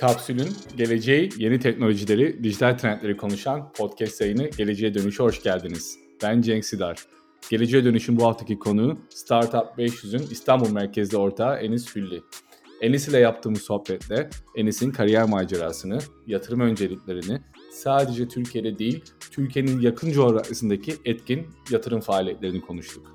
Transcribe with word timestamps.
Kapsül'ün 0.00 0.48
geleceği, 0.76 1.30
yeni 1.36 1.58
teknolojileri, 1.58 2.44
dijital 2.44 2.78
trendleri 2.78 3.16
konuşan 3.16 3.72
podcast 3.72 4.20
yayını 4.20 4.48
Geleceğe 4.48 4.94
Dönüş'e 4.94 5.22
hoş 5.22 5.42
geldiniz. 5.42 5.98
Ben 6.22 6.40
Cenk 6.40 6.64
Sidar. 6.64 6.98
Geleceğe 7.50 7.84
Dönüş'ün 7.84 8.16
bu 8.16 8.26
haftaki 8.26 8.58
konuğu 8.58 8.98
Startup 9.08 9.78
500'ün 9.78 10.22
İstanbul 10.30 10.70
merkezli 10.70 11.16
ortağı 11.16 11.56
Enis 11.56 11.96
Hülli. 11.96 12.22
Enis 12.80 13.08
ile 13.08 13.18
yaptığımız 13.18 13.62
sohbetle 13.62 14.30
Enis'in 14.56 14.90
kariyer 14.90 15.28
macerasını, 15.28 15.98
yatırım 16.26 16.60
önceliklerini, 16.60 17.40
sadece 17.72 18.28
Türkiye'de 18.28 18.78
değil, 18.78 19.04
Türkiye'nin 19.30 19.80
yakın 19.80 20.12
coğrafyasındaki 20.12 20.94
etkin 21.04 21.46
yatırım 21.70 22.00
faaliyetlerini 22.00 22.60
konuştuk. 22.60 23.06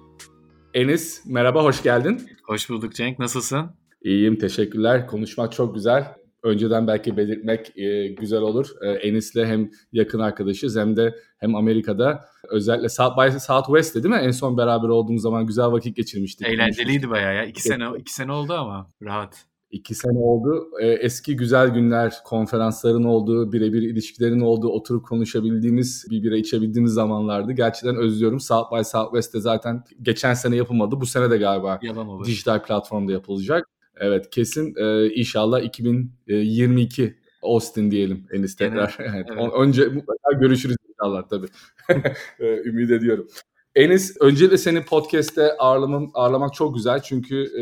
Enis 0.74 1.26
merhaba, 1.26 1.64
hoş 1.64 1.84
geldin. 1.84 2.22
Hoş 2.44 2.70
bulduk 2.70 2.96
Cenk, 2.96 3.20
nasılsın? 3.20 3.72
İyiyim, 4.04 4.38
teşekkürler. 4.38 5.08
Konuşmak 5.08 5.52
çok 5.52 5.76
güzel. 5.76 6.25
Önceden 6.46 6.88
belki 6.88 7.18
belirtmek 7.18 7.78
e, 7.78 8.08
güzel 8.08 8.42
olur. 8.42 8.68
E, 8.82 8.90
Enis'le 8.90 9.36
hem 9.36 9.70
yakın 9.92 10.20
arkadaşız 10.20 10.78
hem 10.78 10.96
de 10.96 11.16
hem 11.38 11.56
Amerika'da 11.56 12.26
özellikle 12.50 12.90
South 12.90 13.18
by 13.18 13.38
Southwest'te 13.40 14.04
değil 14.04 14.16
mi? 14.16 14.22
En 14.22 14.32
son 14.32 14.58
beraber 14.58 14.88
olduğumuz 14.88 15.22
zaman 15.22 15.46
güzel 15.46 15.72
vakit 15.72 15.96
geçirmiştik. 15.96 16.48
Eğlenceliydi 16.48 17.10
bayağı 17.10 17.36
ya. 17.36 17.46
İki 17.46 17.62
sene, 17.62 17.86
iki 17.98 18.14
sene 18.14 18.32
oldu 18.32 18.54
ama 18.54 18.92
rahat. 19.04 19.46
İki 19.72 19.96
sene 19.96 20.18
oldu. 20.18 20.68
E, 20.82 20.88
eski 20.88 21.36
güzel 21.36 21.70
günler, 21.70 22.14
konferansların 22.26 23.04
olduğu, 23.04 23.52
birebir 23.52 23.82
ilişkilerin 23.82 24.40
olduğu, 24.40 24.70
oturup 24.70 25.06
konuşabildiğimiz, 25.06 26.06
bir 26.10 26.24
bira 26.24 26.38
içebildiğimiz 26.38 26.92
zamanlardı. 26.94 27.52
Gerçekten 27.52 27.96
özlüyorum. 27.96 28.40
South 28.40 28.72
by 28.72 28.84
Southwest'te 28.84 29.40
zaten 29.40 29.84
geçen 30.02 30.34
sene 30.34 30.56
yapılmadı. 30.56 31.02
Bu 31.02 31.06
sene 31.06 31.32
de 31.32 31.38
galiba 31.38 31.80
Yalan 31.82 32.08
olur. 32.08 32.26
dijital 32.26 32.64
platformda 32.64 33.12
yapılacak. 33.12 33.68
Evet 33.98 34.30
kesin 34.30 34.76
e, 34.78 35.14
inşallah 35.14 35.62
2022 35.62 37.16
Austin 37.42 37.92
diyelim 37.92 38.28
Enis 38.34 38.56
tekrar. 38.56 38.98
Evet, 39.00 39.28
evet. 39.34 39.52
Önce 39.60 39.88
mutlaka 39.88 40.32
görüşürüz 40.40 40.76
inşallah 40.90 41.30
tabii. 41.30 41.48
E, 42.40 42.46
ümit 42.64 42.92
ediyorum. 42.92 43.28
Enis 43.76 44.18
öncelikle 44.22 44.58
seni 44.58 44.86
podcast'te 44.86 45.58
ağırlamam, 45.58 46.12
ağırlamak 46.14 46.54
çok 46.54 46.76
güzel 46.76 47.02
çünkü 47.02 47.44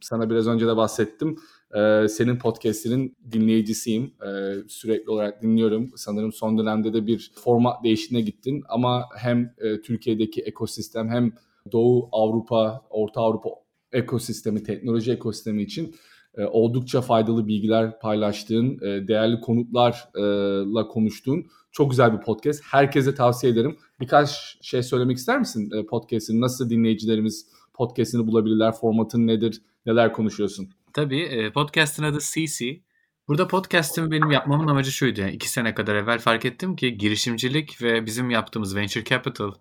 sana 0.00 0.30
biraz 0.30 0.46
önce 0.46 0.66
de 0.66 0.76
bahsettim. 0.76 1.36
Ee, 1.74 2.08
senin 2.08 2.38
podcast'inin 2.38 3.16
dinleyicisiyim. 3.32 4.14
Ee, 4.26 4.54
sürekli 4.68 5.10
olarak 5.10 5.42
dinliyorum. 5.42 5.90
Sanırım 5.96 6.32
son 6.32 6.58
dönemde 6.58 6.92
de 6.92 7.06
bir 7.06 7.32
format 7.44 7.84
değişikliğine 7.84 8.24
gittin. 8.24 8.62
Ama 8.68 9.04
hem 9.16 9.54
e, 9.58 9.80
Türkiye'deki 9.80 10.42
ekosistem 10.42 11.08
hem 11.08 11.32
Doğu 11.72 12.08
Avrupa, 12.12 12.86
Orta 12.90 13.20
Avrupa 13.20 13.50
ekosistemi, 13.92 14.62
teknoloji 14.62 15.12
ekosistemi 15.12 15.62
için 15.62 15.94
e, 16.34 16.44
oldukça 16.44 17.00
faydalı 17.00 17.46
bilgiler 17.46 18.00
paylaştığın, 18.00 18.78
e, 18.82 19.08
değerli 19.08 19.40
konuklarla 19.40 20.88
konuştuğun 20.88 21.46
çok 21.72 21.90
güzel 21.90 22.18
bir 22.18 22.24
podcast. 22.24 22.62
Herkese 22.64 23.14
tavsiye 23.14 23.52
ederim. 23.52 23.76
Birkaç 24.00 24.58
şey 24.62 24.82
söylemek 24.82 25.16
ister 25.16 25.38
misin 25.38 25.70
e, 25.70 25.86
podcast'in? 25.86 26.40
Nasıl 26.40 26.70
dinleyicilerimiz 26.70 27.46
podcast'ini 27.74 28.26
bulabilirler? 28.26 28.72
Formatın 28.72 29.26
nedir? 29.26 29.62
Neler 29.86 30.12
konuşuyorsun? 30.12 30.68
Tabii. 30.92 31.50
Podcast'ın 31.54 32.02
adı 32.02 32.18
CC. 32.20 32.80
Burada 33.28 33.48
podcast'imi 33.48 34.10
benim 34.10 34.30
yapmamın 34.30 34.68
amacı 34.68 34.92
şuydu. 34.92 35.20
Yani 35.20 35.32
iki 35.32 35.48
sene 35.48 35.74
kadar 35.74 35.94
evvel 35.94 36.18
fark 36.18 36.44
ettim 36.44 36.76
ki 36.76 36.98
girişimcilik 36.98 37.82
ve 37.82 38.06
bizim 38.06 38.30
yaptığımız 38.30 38.76
venture 38.76 39.04
capital 39.04 39.52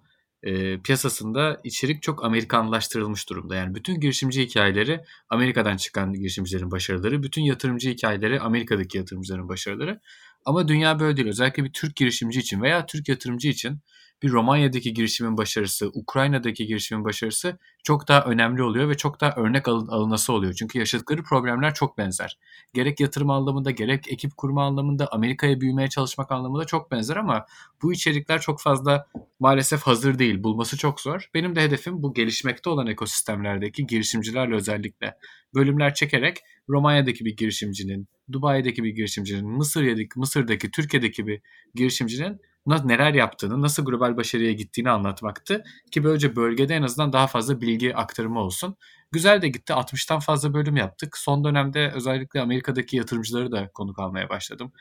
e, 0.44 0.80
piyasasında 0.82 1.62
içerik 1.64 2.02
çok 2.02 2.26
Amerikanlaştırılmış 2.26 3.30
durumda. 3.30 3.56
Yani 3.56 3.76
bütün 3.76 4.00
girişimci 4.00 4.42
hikayeleri 4.42 5.02
Amerika'dan 5.30 5.78
çıkan 5.78 6.14
girişimcilerin 6.14 6.72
başarıları, 6.72 7.24
bütün 7.24 7.42
yatırımcı 7.42 7.90
hikayeleri 7.90 8.40
Amerika'daki 8.40 8.98
yatırımcıların 8.98 9.50
başarıları. 9.50 10.00
Ama 10.46 10.68
dünya 10.68 11.00
böyle 11.00 11.18
değil. 11.18 11.28
Özellikle 11.28 11.64
bir 11.64 11.74
Türk 11.74 11.96
girişimci 11.96 12.40
için 12.40 12.62
veya 12.62 12.86
Türk 12.86 13.10
yatırımcı 13.10 13.48
için 13.48 13.82
bir 14.24 14.30
Romanya'daki 14.30 14.94
girişimin 14.94 15.38
başarısı, 15.38 15.90
Ukrayna'daki 15.94 16.66
girişimin 16.66 17.04
başarısı 17.04 17.58
çok 17.84 18.08
daha 18.08 18.24
önemli 18.24 18.64
oluyor 18.64 18.90
ve 18.90 18.98
çok 18.98 19.22
daha 19.22 19.34
örnek 19.36 19.68
alın, 19.68 19.88
alınası 19.88 20.34
oluyor. 20.34 20.54
Çünkü 20.54 20.80
yaşadıkları 20.80 21.24
problemler 21.24 21.74
çok 21.74 21.98
benzer. 21.98 22.38
Gerek 22.74 23.00
yatırım 23.00 23.30
anlamında, 23.30 23.72
gerek 23.72 24.12
ekip 24.12 24.38
kurma 24.38 24.66
anlamında, 24.66 25.08
Amerika'ya 25.12 25.62
büyümeye 25.62 25.90
çalışmak 25.90 26.32
anlamında 26.32 26.66
çok 26.66 26.92
benzer 26.92 27.16
ama 27.16 27.46
bu 27.82 27.94
içerikler 27.94 28.42
çok 28.42 28.62
fazla 28.62 29.08
maalesef 29.40 29.82
hazır 29.82 30.20
değil. 30.20 30.44
Bulması 30.44 30.78
çok 30.78 31.02
zor. 31.02 31.30
Benim 31.34 31.56
de 31.56 31.62
hedefim 31.62 32.04
bu 32.04 32.14
gelişmekte 32.14 32.70
olan 32.70 32.88
ekosistemlerdeki 32.88 33.88
girişimcilerle 33.88 34.56
özellikle 34.56 35.18
bölümler 35.56 35.94
çekerek 35.94 36.38
Romanya'daki 36.70 37.26
bir 37.26 37.38
girişimcinin, 37.38 38.08
Dubai'deki 38.32 38.84
bir 38.84 38.90
girişimcinin, 38.90 39.50
Mısır'daki, 39.50 40.20
Mısır'daki, 40.20 40.72
Türkiye'deki 40.72 41.28
bir 41.28 41.42
girişimcinin 41.76 42.42
neler 42.66 43.14
yaptığını, 43.14 43.62
nasıl 43.62 43.86
global 43.86 44.18
başarıya 44.18 44.52
gittiğini 44.52 44.90
anlatmaktı. 44.90 45.64
Ki 45.92 46.04
böylece 46.04 46.36
bölgede 46.36 46.76
en 46.76 46.82
azından 46.82 47.14
daha 47.14 47.28
fazla 47.28 47.62
bilgi 47.62 47.96
aktarımı 47.96 48.40
olsun. 48.40 48.76
Güzel 49.12 49.42
de 49.42 49.48
gitti. 49.48 49.74
60'tan 49.74 50.20
fazla 50.20 50.54
bölüm 50.54 50.76
yaptık. 50.76 51.18
Son 51.18 51.44
dönemde 51.44 51.92
özellikle 51.96 52.42
Amerika'daki 52.42 52.98
yatırımcıları 52.98 53.52
da 53.52 53.72
konuk 53.74 54.00
almaya 54.00 54.30
başladım. 54.30 54.72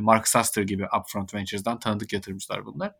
Mark 0.00 0.28
Suster 0.28 0.62
gibi 0.62 0.86
Upfront 1.00 1.34
Ventures'dan 1.34 1.78
tanıdık 1.78 2.12
yatırımcılar 2.12 2.66
bunlar. 2.66 2.92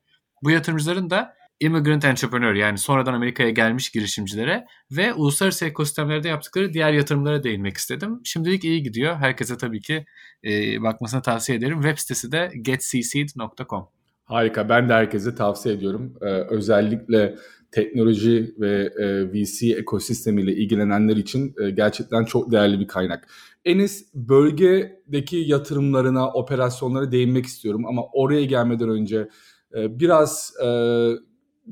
Bu 0.43 0.50
yatırımcıların 0.50 1.10
da 1.10 1.34
immigrant 1.60 2.04
entrepreneur 2.04 2.54
yani 2.54 2.78
sonradan 2.78 3.15
Amerika'ya 3.15 3.50
gelmiş 3.50 3.91
girişimcilere 3.91 4.65
ve 4.91 5.15
uluslararası 5.15 5.66
ekosistemlerde 5.66 6.28
yaptıkları 6.28 6.72
diğer 6.72 6.93
yatırımlara 6.93 7.43
değinmek 7.43 7.76
istedim. 7.76 8.21
Şimdilik 8.25 8.65
iyi 8.65 8.82
gidiyor. 8.82 9.16
Herkese 9.16 9.56
tabii 9.56 9.81
ki 9.81 10.04
e, 10.44 10.82
bakmasını 10.82 11.22
tavsiye 11.22 11.59
ederim. 11.59 11.82
Web 11.82 11.98
sitesi 11.98 12.32
de 12.32 12.50
getcced.com. 12.62 13.88
Harika. 14.25 14.69
Ben 14.69 14.88
de 14.88 14.93
herkese 14.93 15.34
tavsiye 15.34 15.75
ediyorum. 15.75 16.15
Ee, 16.22 16.26
özellikle 16.26 17.34
teknoloji 17.72 18.54
ve 18.59 18.91
e, 18.98 19.32
VC 19.32 19.75
ekosistemiyle 19.75 20.53
ilgilenenler 20.53 21.16
için 21.16 21.54
e, 21.62 21.71
gerçekten 21.71 22.25
çok 22.25 22.53
değerli 22.53 22.81
bir 22.81 22.87
kaynak. 22.87 23.28
Enis 23.65 24.15
bölgedeki 24.15 25.37
yatırımlarına, 25.37 26.32
operasyonlara 26.32 27.12
değinmek 27.12 27.47
istiyorum 27.47 27.87
ama 27.87 28.03
oraya 28.12 28.44
gelmeden 28.44 28.88
önce 28.88 29.28
e, 29.77 30.00
biraz 30.00 30.53
e, 30.65 30.69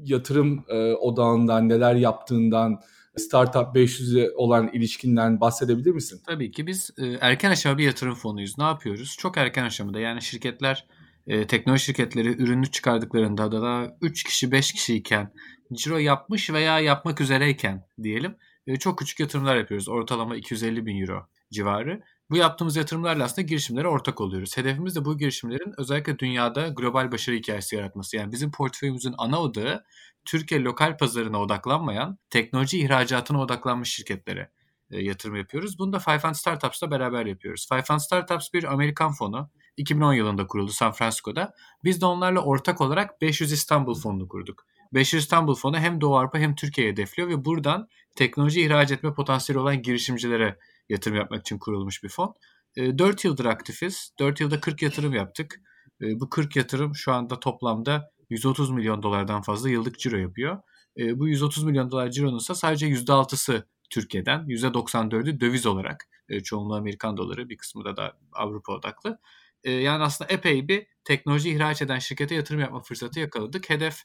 yatırım 0.04 0.64
e, 0.68 0.94
odağından, 0.94 1.68
neler 1.68 1.94
yaptığından, 1.94 2.80
Startup 3.16 3.76
500'e 3.76 4.30
olan 4.36 4.68
ilişkinden 4.68 5.40
bahsedebilir 5.40 5.90
misin? 5.90 6.20
Tabii 6.26 6.50
ki 6.50 6.66
biz 6.66 6.90
e, 6.98 7.06
erken 7.20 7.50
aşama 7.50 7.78
bir 7.78 7.84
yatırım 7.84 8.14
fonuyuz. 8.14 8.58
Ne 8.58 8.64
yapıyoruz? 8.64 9.16
Çok 9.18 9.36
erken 9.38 9.64
aşamada 9.64 10.00
yani 10.00 10.22
şirketler 10.22 10.86
e, 11.26 11.46
teknoloji 11.46 11.84
şirketleri 11.84 12.42
ürünü 12.42 12.66
çıkardıklarında 12.70 13.52
da, 13.52 13.62
da 13.62 13.96
3 14.00 14.24
kişi 14.24 14.52
5 14.52 14.72
kişiyken 14.72 15.32
ciro 15.72 15.98
yapmış 15.98 16.50
veya 16.50 16.80
yapmak 16.80 17.20
üzereyken 17.20 17.86
diyelim 18.02 18.36
e, 18.66 18.76
çok 18.76 18.98
küçük 18.98 19.20
yatırımlar 19.20 19.56
yapıyoruz. 19.56 19.88
Ortalama 19.88 20.36
250 20.36 20.86
bin 20.86 21.00
euro 21.00 21.26
civarı. 21.52 22.02
Bu 22.30 22.36
yaptığımız 22.36 22.76
yatırımlarla 22.76 23.24
aslında 23.24 23.46
girişimlere 23.46 23.88
ortak 23.88 24.20
oluyoruz. 24.20 24.56
Hedefimiz 24.56 24.96
de 24.96 25.04
bu 25.04 25.18
girişimlerin 25.18 25.74
özellikle 25.78 26.18
dünyada 26.18 26.68
global 26.68 27.12
başarı 27.12 27.36
hikayesi 27.36 27.76
yaratması. 27.76 28.16
Yani 28.16 28.32
bizim 28.32 28.50
portföyümüzün 28.50 29.14
ana 29.18 29.40
odağı 29.40 29.84
Türkiye 30.24 30.62
lokal 30.62 30.96
pazarına 30.96 31.40
odaklanmayan, 31.40 32.18
teknoloji 32.30 32.78
ihracatına 32.78 33.40
odaklanmış 33.40 33.90
şirketlere 33.94 34.50
e, 34.90 35.02
yatırım 35.02 35.36
yapıyoruz. 35.36 35.78
Bunu 35.78 35.92
da 35.92 35.98
Five 35.98 36.18
Fund 36.18 36.34
Startups'la 36.34 36.90
beraber 36.90 37.26
yapıyoruz. 37.26 37.68
Five 37.68 37.82
Fund 37.82 37.98
Startups 37.98 38.52
bir 38.54 38.64
Amerikan 38.64 39.12
fonu. 39.12 39.50
2010 39.76 40.12
yılında 40.12 40.46
kuruldu 40.46 40.70
San 40.70 40.92
Francisco'da. 40.92 41.54
Biz 41.84 42.00
de 42.00 42.06
onlarla 42.06 42.40
ortak 42.40 42.80
olarak 42.80 43.20
500 43.20 43.52
İstanbul 43.52 43.94
fonunu 43.94 44.28
kurduk. 44.28 44.66
500 44.94 45.22
İstanbul 45.22 45.54
fonu 45.54 45.78
hem 45.78 46.00
Doğu 46.00 46.18
Avrupa 46.18 46.38
hem 46.38 46.54
Türkiye'ye 46.54 46.92
hedefliyor 46.92 47.28
ve 47.28 47.44
buradan 47.44 47.88
teknoloji 48.16 48.60
ihraç 48.60 48.92
etme 48.92 49.14
potansiyeli 49.14 49.60
olan 49.60 49.82
girişimcilere 49.82 50.58
yatırım 50.88 51.16
yapmak 51.16 51.40
için 51.40 51.58
kurulmuş 51.58 52.02
bir 52.04 52.08
fon. 52.08 52.34
4 52.76 53.24
yıldır 53.24 53.44
aktifiz. 53.44 54.12
4 54.18 54.40
yılda 54.40 54.60
40 54.60 54.82
yatırım 54.82 55.14
yaptık. 55.14 55.60
Bu 56.00 56.30
40 56.30 56.56
yatırım 56.56 56.94
şu 56.94 57.12
anda 57.12 57.40
toplamda 57.40 58.10
130 58.30 58.70
milyon 58.70 59.02
dolardan 59.02 59.42
fazla 59.42 59.70
yıllık 59.70 59.98
ciro 59.98 60.16
yapıyor. 60.16 60.58
Bu 60.98 61.28
130 61.28 61.64
milyon 61.64 61.90
dolar 61.90 62.10
cironun 62.10 62.38
ise 62.38 62.54
sadece 62.54 62.86
%6'sı 62.88 63.68
Türkiye'den, 63.90 64.44
%94'ü 64.46 65.40
döviz 65.40 65.66
olarak. 65.66 66.08
Çoğunluğu 66.44 66.76
Amerikan 66.76 67.16
doları, 67.16 67.48
bir 67.48 67.56
kısmı 67.56 67.84
da, 67.84 67.96
da 67.96 68.18
Avrupa 68.32 68.72
odaklı. 68.72 69.18
Yani 69.64 70.02
aslında 70.02 70.32
epey 70.32 70.68
bir 70.68 70.86
teknoloji 71.04 71.50
ihraç 71.50 71.82
eden 71.82 71.98
şirkete 71.98 72.34
yatırım 72.34 72.60
yapma 72.60 72.80
fırsatı 72.80 73.20
yakaladık. 73.20 73.70
Hedef 73.70 74.02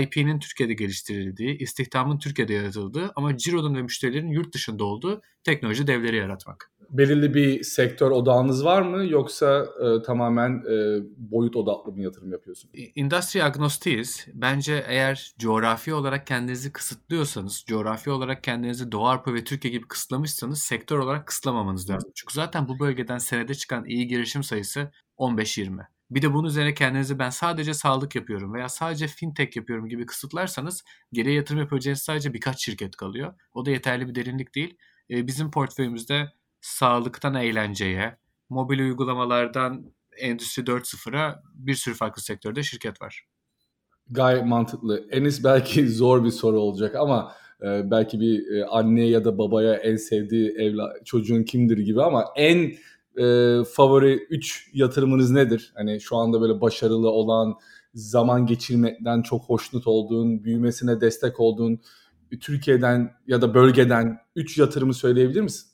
IP'nin 0.00 0.38
Türkiye'de 0.38 0.74
geliştirildiği, 0.74 1.58
istihdamın 1.58 2.18
Türkiye'de 2.18 2.54
yaratıldığı 2.54 3.12
ama 3.16 3.36
Ciro'nun 3.36 3.74
ve 3.74 3.82
müşterilerin 3.82 4.28
yurt 4.28 4.54
dışında 4.54 4.84
olduğu 4.84 5.22
teknoloji 5.44 5.86
devleri 5.86 6.16
yaratmak. 6.16 6.70
belirli 6.90 7.34
bir 7.34 7.62
sektör 7.62 8.10
odağınız 8.10 8.64
var 8.64 8.82
mı 8.82 9.06
yoksa 9.06 9.66
e, 9.84 10.02
tamamen 10.02 10.50
e, 10.50 11.02
boyut 11.16 11.56
odaklı 11.56 11.92
mı 11.92 12.02
yatırım 12.02 12.32
yapıyorsun? 12.32 12.70
Industry 12.94 13.42
agnostiyiz. 13.42 14.26
Bence 14.34 14.84
eğer 14.88 15.32
coğrafi 15.38 15.94
olarak 15.94 16.26
kendinizi 16.26 16.72
kısıtlıyorsanız, 16.72 17.64
coğrafi 17.66 18.10
olarak 18.10 18.44
kendinizi 18.44 18.92
Doğu 18.92 19.06
Avrupa 19.06 19.34
ve 19.34 19.44
Türkiye 19.44 19.72
gibi 19.72 19.88
kısıtlamışsanız 19.88 20.62
sektör 20.62 20.98
olarak 20.98 21.26
kısıtlamamanız 21.26 21.90
lazım. 21.90 22.10
Çünkü 22.14 22.34
zaten 22.34 22.68
bu 22.68 22.78
bölgeden 22.78 23.18
senede 23.18 23.54
çıkan 23.54 23.84
iyi 23.84 24.06
girişim 24.06 24.42
sayısı 24.42 24.90
15-20. 25.18 25.95
Bir 26.10 26.22
de 26.22 26.34
bunun 26.34 26.48
üzerine 26.48 26.74
kendinizi 26.74 27.18
ben 27.18 27.30
sadece 27.30 27.74
sağlık 27.74 28.14
yapıyorum 28.14 28.54
veya 28.54 28.68
sadece 28.68 29.06
fintech 29.06 29.56
yapıyorum 29.56 29.88
gibi 29.88 30.06
kısıtlarsanız 30.06 30.84
geriye 31.12 31.34
yatırım 31.34 31.60
yapacağınız 31.60 32.02
sadece 32.02 32.34
birkaç 32.34 32.64
şirket 32.64 32.96
kalıyor. 32.96 33.34
O 33.54 33.66
da 33.66 33.70
yeterli 33.70 34.08
bir 34.08 34.14
derinlik 34.14 34.54
değil. 34.54 34.76
Bizim 35.10 35.50
portföyümüzde 35.50 36.32
sağlıktan 36.60 37.34
eğlenceye, 37.34 38.16
mobil 38.48 38.78
uygulamalardan 38.78 39.96
Endüstri 40.18 40.62
4.0'a 40.62 41.42
bir 41.54 41.74
sürü 41.74 41.94
farklı 41.94 42.22
sektörde 42.22 42.62
şirket 42.62 43.02
var. 43.02 43.26
Gayet 44.10 44.44
mantıklı. 44.44 45.06
Enis 45.10 45.44
belki 45.44 45.88
zor 45.92 46.24
bir 46.24 46.30
soru 46.30 46.60
olacak 46.60 46.94
ama 46.94 47.32
e, 47.62 47.90
belki 47.90 48.20
bir 48.20 48.56
e, 48.56 48.66
anneye 48.66 49.08
ya 49.08 49.24
da 49.24 49.38
babaya 49.38 49.74
en 49.74 49.96
sevdiği 49.96 50.50
evla 50.50 50.94
çocuğun 51.04 51.42
kimdir 51.42 51.78
gibi 51.78 52.02
ama 52.02 52.24
en 52.36 52.72
e, 53.18 53.64
favori 53.64 54.26
3 54.30 54.70
yatırımınız 54.72 55.30
nedir? 55.30 55.72
Hani 55.76 56.00
şu 56.00 56.16
anda 56.16 56.40
böyle 56.40 56.60
başarılı 56.60 57.10
olan, 57.10 57.54
zaman 57.94 58.46
geçirmekten 58.46 59.22
çok 59.22 59.44
hoşnut 59.44 59.86
olduğun, 59.86 60.44
büyümesine 60.44 61.00
destek 61.00 61.40
olduğun 61.40 61.80
Türkiye'den 62.40 63.12
ya 63.26 63.42
da 63.42 63.54
bölgeden 63.54 64.18
3 64.36 64.58
yatırımı 64.58 64.94
söyleyebilir 64.94 65.40
misin? 65.40 65.70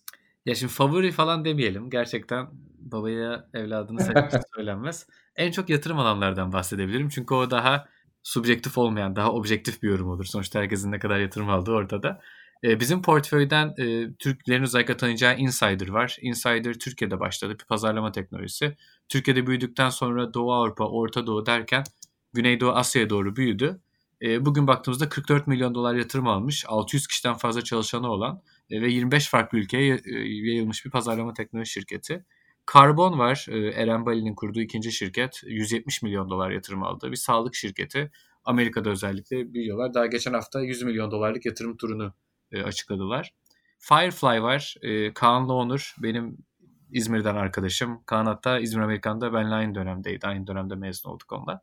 Ya 0.46 0.54
şimdi 0.54 0.72
favori 0.72 1.12
falan 1.12 1.44
demeyelim. 1.44 1.90
Gerçekten 1.90 2.46
babaya 2.78 3.48
evladını 3.54 4.00
sevmesi 4.00 4.40
söylenmez. 4.56 5.06
En 5.36 5.50
çok 5.50 5.68
yatırım 5.68 5.98
alanlardan 5.98 6.52
bahsedebilirim. 6.52 7.08
Çünkü 7.08 7.34
o 7.34 7.50
daha 7.50 7.88
subjektif 8.22 8.78
olmayan, 8.78 9.16
daha 9.16 9.32
objektif 9.32 9.82
bir 9.82 9.88
yorum 9.88 10.08
olur. 10.10 10.24
Sonuçta 10.24 10.60
herkesin 10.60 10.92
ne 10.92 10.98
kadar 10.98 11.18
yatırım 11.18 11.50
aldığı 11.50 11.72
ortada. 11.72 12.20
Ee, 12.64 12.81
bizim 12.81 13.03
portföyden 13.03 13.75
e, 13.79 14.14
Türklerin 14.19 14.62
özellikle 14.62 14.97
tanıyacağı 14.97 15.38
Insider 15.38 15.88
var. 15.88 16.17
Insider 16.20 16.75
Türkiye'de 16.75 17.20
başladı. 17.20 17.56
Bir 17.61 17.64
pazarlama 17.64 18.12
teknolojisi. 18.12 18.76
Türkiye'de 19.09 19.47
büyüdükten 19.47 19.91
sonra 19.91 20.35
Doğu 20.35 20.53
Avrupa, 20.53 20.85
Orta 20.85 21.26
Doğu 21.26 21.47
derken 21.47 21.85
Güneydoğu 22.32 22.70
Asya'ya 22.70 23.11
doğru 23.11 23.37
büyüdü. 23.37 23.81
E, 24.23 24.44
bugün 24.47 24.67
baktığımızda 24.67 25.09
44 25.09 25.47
milyon 25.47 25.75
dolar 25.75 25.94
yatırım 25.94 26.29
almış. 26.29 26.64
600 26.69 27.06
kişiden 27.06 27.35
fazla 27.35 27.62
çalışanı 27.62 28.11
olan 28.11 28.43
e, 28.70 28.82
ve 28.82 28.91
25 28.91 29.29
farklı 29.29 29.59
ülkeye 29.59 30.00
e, 30.05 30.19
yayılmış 30.19 30.85
bir 30.85 30.91
pazarlama 30.91 31.35
teknoloji 31.35 31.70
şirketi. 31.70 32.25
Karbon 32.67 33.19
var. 33.19 33.47
E, 33.50 33.59
Eren 33.59 34.06
Bali'nin 34.06 34.35
kurduğu 34.35 34.61
ikinci 34.61 34.93
şirket. 34.93 35.43
170 35.47 36.03
milyon 36.03 36.31
dolar 36.31 36.50
yatırım 36.50 36.82
aldı. 36.82 37.11
Bir 37.11 37.17
sağlık 37.17 37.55
şirketi. 37.55 38.11
Amerika'da 38.44 38.91
özellikle 38.91 39.55
biliyorlar. 39.55 39.94
Daha 39.94 40.06
geçen 40.06 40.32
hafta 40.32 40.61
100 40.61 40.82
milyon 40.82 41.11
dolarlık 41.11 41.47
yatırım 41.47 41.76
turunu 41.76 42.14
açıkladılar. 42.52 43.32
Firefly 43.78 44.43
var. 44.43 44.75
Kaan'la 45.14 45.52
Onur 45.52 45.94
benim 45.99 46.38
İzmir'den 46.93 47.34
arkadaşım. 47.34 48.02
Kaan 48.06 48.26
hatta 48.26 48.58
İzmir 48.58 48.82
Amerikan'da 48.82 49.32
benle 49.32 49.54
aynı 49.54 49.75
dönemdeydi. 49.75 50.26
Aynı 50.26 50.46
dönemde 50.46 50.75
mezun 50.75 51.10
olduk 51.10 51.32
onunla. 51.32 51.62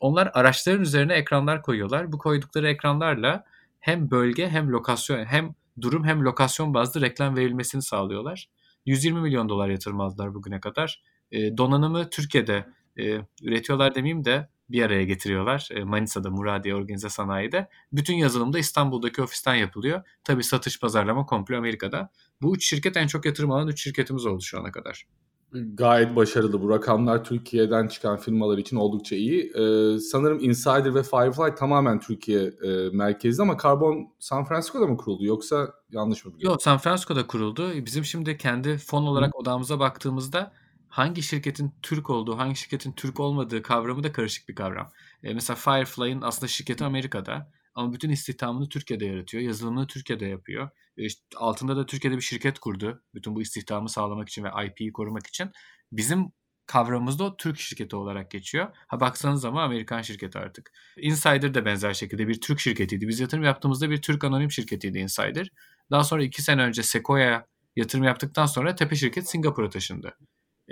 Onlar 0.00 0.30
araçların 0.34 0.82
üzerine 0.82 1.14
ekranlar 1.14 1.62
koyuyorlar. 1.62 2.12
Bu 2.12 2.18
koydukları 2.18 2.68
ekranlarla 2.68 3.44
hem 3.80 4.10
bölge 4.10 4.48
hem 4.48 4.68
lokasyon 4.70 5.24
hem 5.24 5.54
durum 5.80 6.04
hem 6.04 6.24
lokasyon 6.24 6.74
bazlı 6.74 7.00
reklam 7.00 7.36
verilmesini 7.36 7.82
sağlıyorlar. 7.82 8.48
120 8.86 9.20
milyon 9.20 9.48
dolar 9.48 9.68
yatırım 9.68 9.98
bugüne 10.34 10.60
kadar. 10.60 11.02
E, 11.32 11.56
donanımı 11.56 12.10
Türkiye'de 12.10 12.66
e, 12.98 13.18
üretiyorlar 13.42 13.94
demeyeyim 13.94 14.24
de 14.24 14.48
bir 14.70 14.82
araya 14.82 15.04
getiriyorlar. 15.04 15.68
E, 15.70 15.84
Manisa'da, 15.84 16.30
Muradiye 16.30 16.74
Organize 16.74 17.08
Sanayi'de. 17.08 17.68
Bütün 17.92 18.14
yazılım 18.14 18.52
da 18.52 18.58
İstanbul'daki 18.58 19.22
ofisten 19.22 19.54
yapılıyor. 19.54 20.02
Tabi 20.24 20.44
satış, 20.44 20.80
pazarlama 20.80 21.26
komple 21.26 21.56
Amerika'da. 21.56 22.10
Bu 22.42 22.56
üç 22.56 22.68
şirket 22.68 22.96
en 22.96 23.06
çok 23.06 23.26
yatırım 23.26 23.50
alan 23.50 23.68
üç 23.68 23.82
şirketimiz 23.82 24.26
oldu 24.26 24.42
şu 24.42 24.60
ana 24.60 24.72
kadar 24.72 25.06
gayet 25.52 26.16
başarılı. 26.16 26.62
Bu 26.62 26.70
rakamlar 26.70 27.24
Türkiye'den 27.24 27.88
çıkan 27.88 28.16
firmalar 28.16 28.58
için 28.58 28.76
oldukça 28.76 29.16
iyi. 29.16 29.52
Ee, 29.52 29.98
sanırım 29.98 30.38
Insider 30.40 30.94
ve 30.94 31.02
Firefly 31.02 31.54
tamamen 31.54 32.00
Türkiye 32.00 32.40
e, 32.42 32.90
merkezli 32.92 33.42
ama 33.42 33.56
Carbon 33.62 34.08
San 34.18 34.44
Francisco'da 34.44 34.86
mı 34.86 34.96
kuruldu 34.96 35.24
yoksa 35.24 35.72
yanlış 35.90 36.24
mı 36.24 36.34
biliyorum? 36.34 36.52
Yok 36.52 36.62
San 36.62 36.78
Francisco'da 36.78 37.26
kuruldu. 37.26 37.72
Bizim 37.86 38.04
şimdi 38.04 38.36
kendi 38.36 38.78
fon 38.78 39.02
olarak 39.02 39.34
Hı. 39.34 39.38
odamıza 39.38 39.78
baktığımızda 39.78 40.52
hangi 40.98 41.22
şirketin 41.22 41.74
Türk 41.82 42.10
olduğu, 42.10 42.38
hangi 42.38 42.56
şirketin 42.56 42.92
Türk 42.92 43.20
olmadığı 43.20 43.62
kavramı 43.62 44.02
da 44.02 44.12
karışık 44.12 44.48
bir 44.48 44.54
kavram. 44.54 44.92
E, 45.22 45.34
mesela 45.34 45.56
Firefly'ın 45.56 46.22
aslında 46.22 46.48
şirketi 46.48 46.84
Amerika'da 46.84 47.50
ama 47.74 47.92
bütün 47.92 48.10
istihdamını 48.10 48.68
Türkiye'de 48.68 49.06
yaratıyor. 49.06 49.42
Yazılımını 49.42 49.86
Türkiye'de 49.86 50.26
yapıyor. 50.26 50.70
E, 50.96 51.04
işte 51.04 51.22
altında 51.36 51.76
da 51.76 51.86
Türkiye'de 51.86 52.16
bir 52.16 52.22
şirket 52.22 52.58
kurdu. 52.58 53.02
Bütün 53.14 53.34
bu 53.34 53.42
istihdamı 53.42 53.88
sağlamak 53.88 54.28
için 54.28 54.44
ve 54.44 54.48
IP'yi 54.66 54.92
korumak 54.92 55.26
için. 55.26 55.50
Bizim 55.92 56.32
kavramımızda 56.66 57.24
o 57.24 57.36
Türk 57.36 57.58
şirketi 57.58 57.96
olarak 57.96 58.30
geçiyor. 58.30 58.68
Ha 58.86 59.00
baksanız 59.00 59.44
ama 59.44 59.62
Amerikan 59.62 60.02
şirketi 60.02 60.38
artık. 60.38 60.72
Insider 60.96 61.54
de 61.54 61.64
benzer 61.64 61.94
şekilde 61.94 62.28
bir 62.28 62.40
Türk 62.40 62.60
şirketiydi. 62.60 63.08
Biz 63.08 63.20
yatırım 63.20 63.44
yaptığımızda 63.44 63.90
bir 63.90 64.02
Türk 64.02 64.24
anonim 64.24 64.50
şirketiydi 64.50 64.98
Insider. 64.98 65.50
Daha 65.90 66.04
sonra 66.04 66.22
iki 66.22 66.42
sene 66.42 66.62
önce 66.62 66.82
Sequoia 66.82 67.46
yatırım 67.76 68.04
yaptıktan 68.04 68.46
sonra 68.46 68.74
tepe 68.74 68.96
şirket 68.96 69.30
Singapur'a 69.30 69.70
taşındı. 69.70 70.16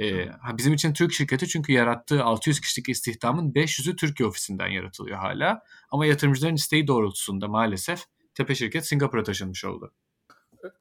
Ee, 0.01 0.29
bizim 0.59 0.73
için 0.73 0.93
Türk 0.93 1.13
şirketi 1.13 1.49
çünkü 1.49 1.73
yarattığı 1.73 2.25
600 2.25 2.61
kişilik 2.61 2.89
istihdamın 2.89 3.53
500'ü 3.53 3.97
Türkiye 3.97 4.29
ofisinden 4.29 4.69
yaratılıyor 4.69 5.19
hala. 5.19 5.63
Ama 5.91 6.07
yatırımcıların 6.07 6.55
isteği 6.55 6.87
doğrultusunda 6.87 7.49
maalesef 7.49 8.05
tepe 8.35 8.55
şirket 8.55 8.87
Singapur'a 8.87 9.23
taşınmış 9.23 9.65
oldu. 9.65 9.93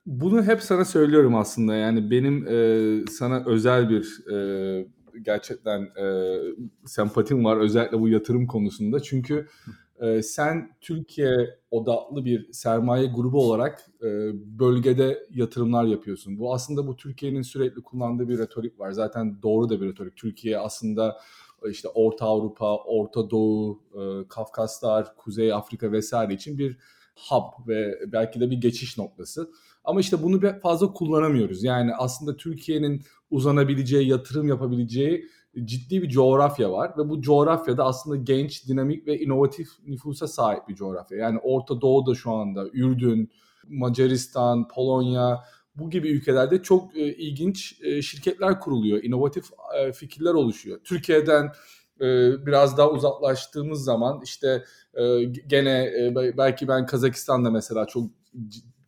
Bunu 0.06 0.44
hep 0.44 0.62
sana 0.62 0.86
söylüyorum 0.86 1.36
aslında 1.36 1.76
yani 1.76 2.12
benim 2.12 2.48
e, 2.48 3.06
sana 3.12 3.44
özel 3.46 3.90
bir 3.90 4.28
e, 4.34 4.88
gerçekten 5.22 5.82
e, 5.82 6.38
sempatim 6.86 7.46
var 7.46 7.58
özellikle 7.58 8.00
bu 8.00 8.10
yatırım 8.10 8.48
konusunda 8.48 9.00
çünkü 9.00 9.48
e, 10.02 10.22
sen 10.22 10.76
Türkiye 10.82 11.60
odaklı 11.72 12.26
bir 12.26 12.54
sermaye 12.54 13.06
grubu 13.06 13.44
olarak 13.44 13.86
e, 14.02 14.08
bölgede 14.60 15.28
yatırımlar 15.32 15.84
yapıyorsun. 15.84 16.40
Bu 16.40 16.54
aslında 16.54 16.88
bu 16.88 16.96
Türkiye'nin 16.96 17.42
sürekli 17.42 17.82
kullandığı 17.82 18.30
bir 18.30 18.38
retorik 18.38 18.80
var. 18.80 18.92
Zaten 18.92 19.42
doğru 19.44 19.70
da 19.70 19.82
bir 19.82 19.88
retorik. 19.88 20.18
Türkiye 20.18 20.60
aslında 20.60 21.18
işte 21.70 21.88
Orta 21.88 22.26
Avrupa, 22.26 22.78
Orta 22.78 23.30
Doğu, 23.30 23.82
e, 23.94 24.28
Kafkaslar, 24.28 25.16
Kuzey 25.16 25.54
Afrika 25.54 25.92
vesaire 25.92 26.34
için 26.34 26.58
bir 26.58 26.78
hub 27.30 27.68
ve 27.68 28.00
belki 28.12 28.40
de 28.40 28.52
bir 28.52 28.58
geçiş 28.58 28.98
noktası. 28.98 29.52
Ama 29.84 30.00
işte 30.00 30.24
bunu 30.24 30.60
fazla 30.62 30.94
kullanamıyoruz. 30.94 31.64
Yani 31.64 31.96
aslında 31.96 32.38
Türkiye'nin 32.38 33.04
uzanabileceği, 33.32 34.08
yatırım 34.08 34.48
yapabileceği 34.48 35.28
ciddi 35.64 36.02
bir 36.02 36.10
coğrafya 36.10 36.72
var 36.72 36.92
ve 36.98 37.10
bu 37.10 37.22
coğrafyada 37.22 37.86
aslında 37.86 38.16
genç, 38.16 38.68
dinamik 38.68 39.08
ve 39.08 39.20
inovatif 39.20 39.68
nüfusa 39.88 40.28
sahip 40.28 40.68
bir 40.68 40.76
coğrafya. 40.76 41.18
Yani 41.18 41.40
Orta 41.44 41.82
Doğu'da 41.82 42.16
şu 42.16 42.32
anda 42.32 42.68
Ürdün, 42.74 43.32
Macaristan, 43.68 44.68
Polonya 44.68 45.44
bu 45.76 45.90
gibi 45.90 46.10
ülkelerde 46.10 46.64
çok 46.64 46.98
e, 46.98 47.16
ilginç 47.16 47.80
e, 47.84 48.02
şirketler 48.02 48.60
kuruluyor. 48.60 49.04
inovatif 49.04 49.46
e, 49.80 49.92
fikirler 49.92 50.34
oluşuyor. 50.34 50.80
Türkiye'den 50.84 51.52
e, 52.02 52.06
biraz 52.46 52.78
daha 52.78 52.90
uzaklaştığımız 52.90 53.84
zaman 53.84 54.22
işte 54.24 54.64
e, 54.94 55.24
gene 55.24 55.84
e, 55.84 56.16
belki 56.38 56.68
ben 56.68 56.86
Kazakistan'da 56.86 57.52
mesela 57.52 57.86
çok 57.86 58.04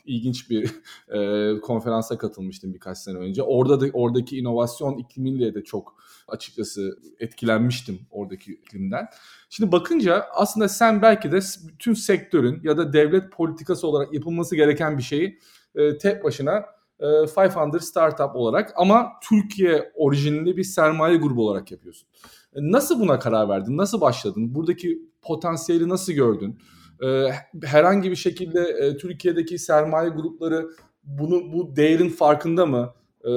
ilginç 0.07 0.49
bir 0.49 0.71
e, 1.09 1.59
konferansa 1.59 2.17
katılmıştım 2.17 2.73
birkaç 2.73 2.97
sene 2.97 3.17
önce. 3.17 3.43
Orada 3.43 3.81
da 3.81 3.85
oradaki 3.93 4.37
inovasyon 4.37 4.97
iklimiyle 4.97 5.53
de 5.53 5.63
çok 5.63 5.95
açıkçası 6.27 6.99
etkilenmiştim 7.19 7.99
oradaki 8.11 8.53
iklimden. 8.53 9.07
Şimdi 9.49 9.71
bakınca 9.71 10.25
aslında 10.35 10.69
sen 10.69 11.01
belki 11.01 11.31
de 11.31 11.39
bütün 11.67 11.93
sektörün 11.93 12.61
ya 12.63 12.77
da 12.77 12.93
devlet 12.93 13.31
politikası 13.31 13.87
olarak 13.87 14.13
yapılması 14.13 14.55
gereken 14.55 14.97
bir 14.97 15.03
şeyi 15.03 15.39
e, 15.75 15.97
tek 15.97 16.23
başına 16.23 16.65
e, 16.99 17.05
500 17.05 17.83
Startup 17.83 18.35
olarak 18.35 18.73
ama 18.75 19.11
Türkiye 19.29 19.91
orijinli 19.95 20.57
bir 20.57 20.63
sermaye 20.63 21.17
grubu 21.17 21.49
olarak 21.49 21.71
yapıyorsun. 21.71 22.07
E, 22.55 22.59
nasıl 22.61 22.99
buna 22.99 23.19
karar 23.19 23.49
verdin? 23.49 23.77
Nasıl 23.77 24.01
başladın? 24.01 24.55
Buradaki 24.55 25.01
potansiyeli 25.21 25.89
nasıl 25.89 26.13
gördün? 26.13 26.59
E, 27.04 27.30
herhangi 27.63 28.12
bir 28.12 28.16
şekilde 28.16 28.62
e, 28.62 28.98
Türkiye'deki 28.98 29.60
sermaye 29.60 30.10
grupları 30.10 30.70
bunu 31.04 31.54
bu 31.54 31.75
değerin 31.75 32.10
farkında 32.10 32.66
mı? 32.66 32.94
E, 33.24 33.32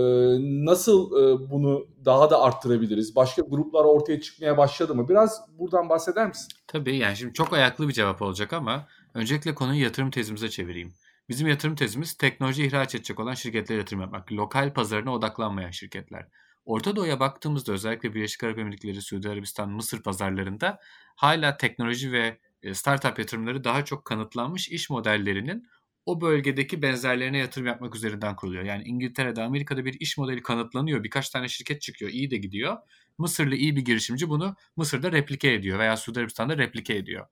nasıl 0.65 1.07
e, 1.07 1.51
bunu 1.51 1.87
daha 2.05 2.31
da 2.31 2.41
arttırabiliriz? 2.41 3.17
Başka 3.17 3.43
gruplar 3.43 3.85
ortaya 3.85 4.21
çıkmaya 4.21 4.59
başladı 4.59 4.95
mı? 4.95 5.09
Biraz 5.09 5.41
buradan 5.59 5.89
bahseder 5.89 6.29
misin? 6.29 6.49
Tabii 6.67 6.97
yani 6.97 7.17
şimdi 7.17 7.33
çok 7.33 7.53
ayaklı 7.53 7.89
bir 7.89 7.93
cevap 7.93 8.23
olacak 8.23 8.53
ama 8.53 8.87
öncelikle 9.15 9.55
konuyu 9.55 9.83
yatırım 9.83 10.11
tezimize 10.11 10.49
çevireyim. 10.49 10.93
Bizim 11.29 11.49
yatırım 11.49 11.75
tezimiz 11.75 12.15
teknoloji 12.15 12.67
ihraç 12.67 12.95
edecek 12.95 13.21
olan 13.21 13.35
şirketlere 13.35 13.79
yatırım 13.79 14.01
yapmak. 14.01 14.33
Lokal 14.33 14.73
pazarına 14.73 15.15
odaklanmayan 15.15 15.71
şirketler. 15.71 16.27
Orta 16.65 16.97
Doğu'ya 16.97 17.21
baktığımızda 17.21 17.73
özellikle 17.73 18.15
Birleşik 18.15 18.45
Arap 18.45 18.59
Emirlikleri, 18.59 19.03
Suudi 19.03 19.29
Arabistan, 19.29 19.71
Mısır 19.71 20.03
pazarlarında 20.03 20.79
hala 21.17 21.57
teknoloji 21.57 22.13
ve 22.13 22.39
startup 22.73 23.19
yatırımları 23.19 23.65
daha 23.65 23.85
çok 23.85 24.05
kanıtlanmış 24.05 24.69
iş 24.69 24.91
modellerinin 24.91 25.67
o 26.07 26.21
bölgedeki 26.21 26.83
benzerlerine 26.83 27.39
yatırım 27.39 27.67
yapmak 27.67 27.97
üzerinden 27.97 28.37
kuruluyor. 28.37 28.65
Yani 28.65 28.83
İngiltere'de, 28.85 29.43
Amerika'da 29.43 29.85
bir 29.85 30.01
iş 30.01 30.19
modeli 30.19 30.43
kanıtlanıyor. 30.43 31.05
Birkaç 31.05 31.31
tane 31.31 31.49
şirket 31.49 31.83
çıkıyor, 31.83 32.11
iyi 32.11 32.31
de 32.31 32.37
gidiyor. 32.37 32.77
Mısırlı 33.19 33.55
iyi 33.55 33.77
bir 33.77 33.85
girişimci 33.85 34.29
bunu 34.29 34.55
Mısır'da 34.77 35.13
replike 35.13 35.53
ediyor 35.53 35.79
veya 35.79 35.97
Suudi 35.97 36.19
Arabistan'da 36.19 36.59
replike 36.59 36.97
ediyor. 36.97 37.27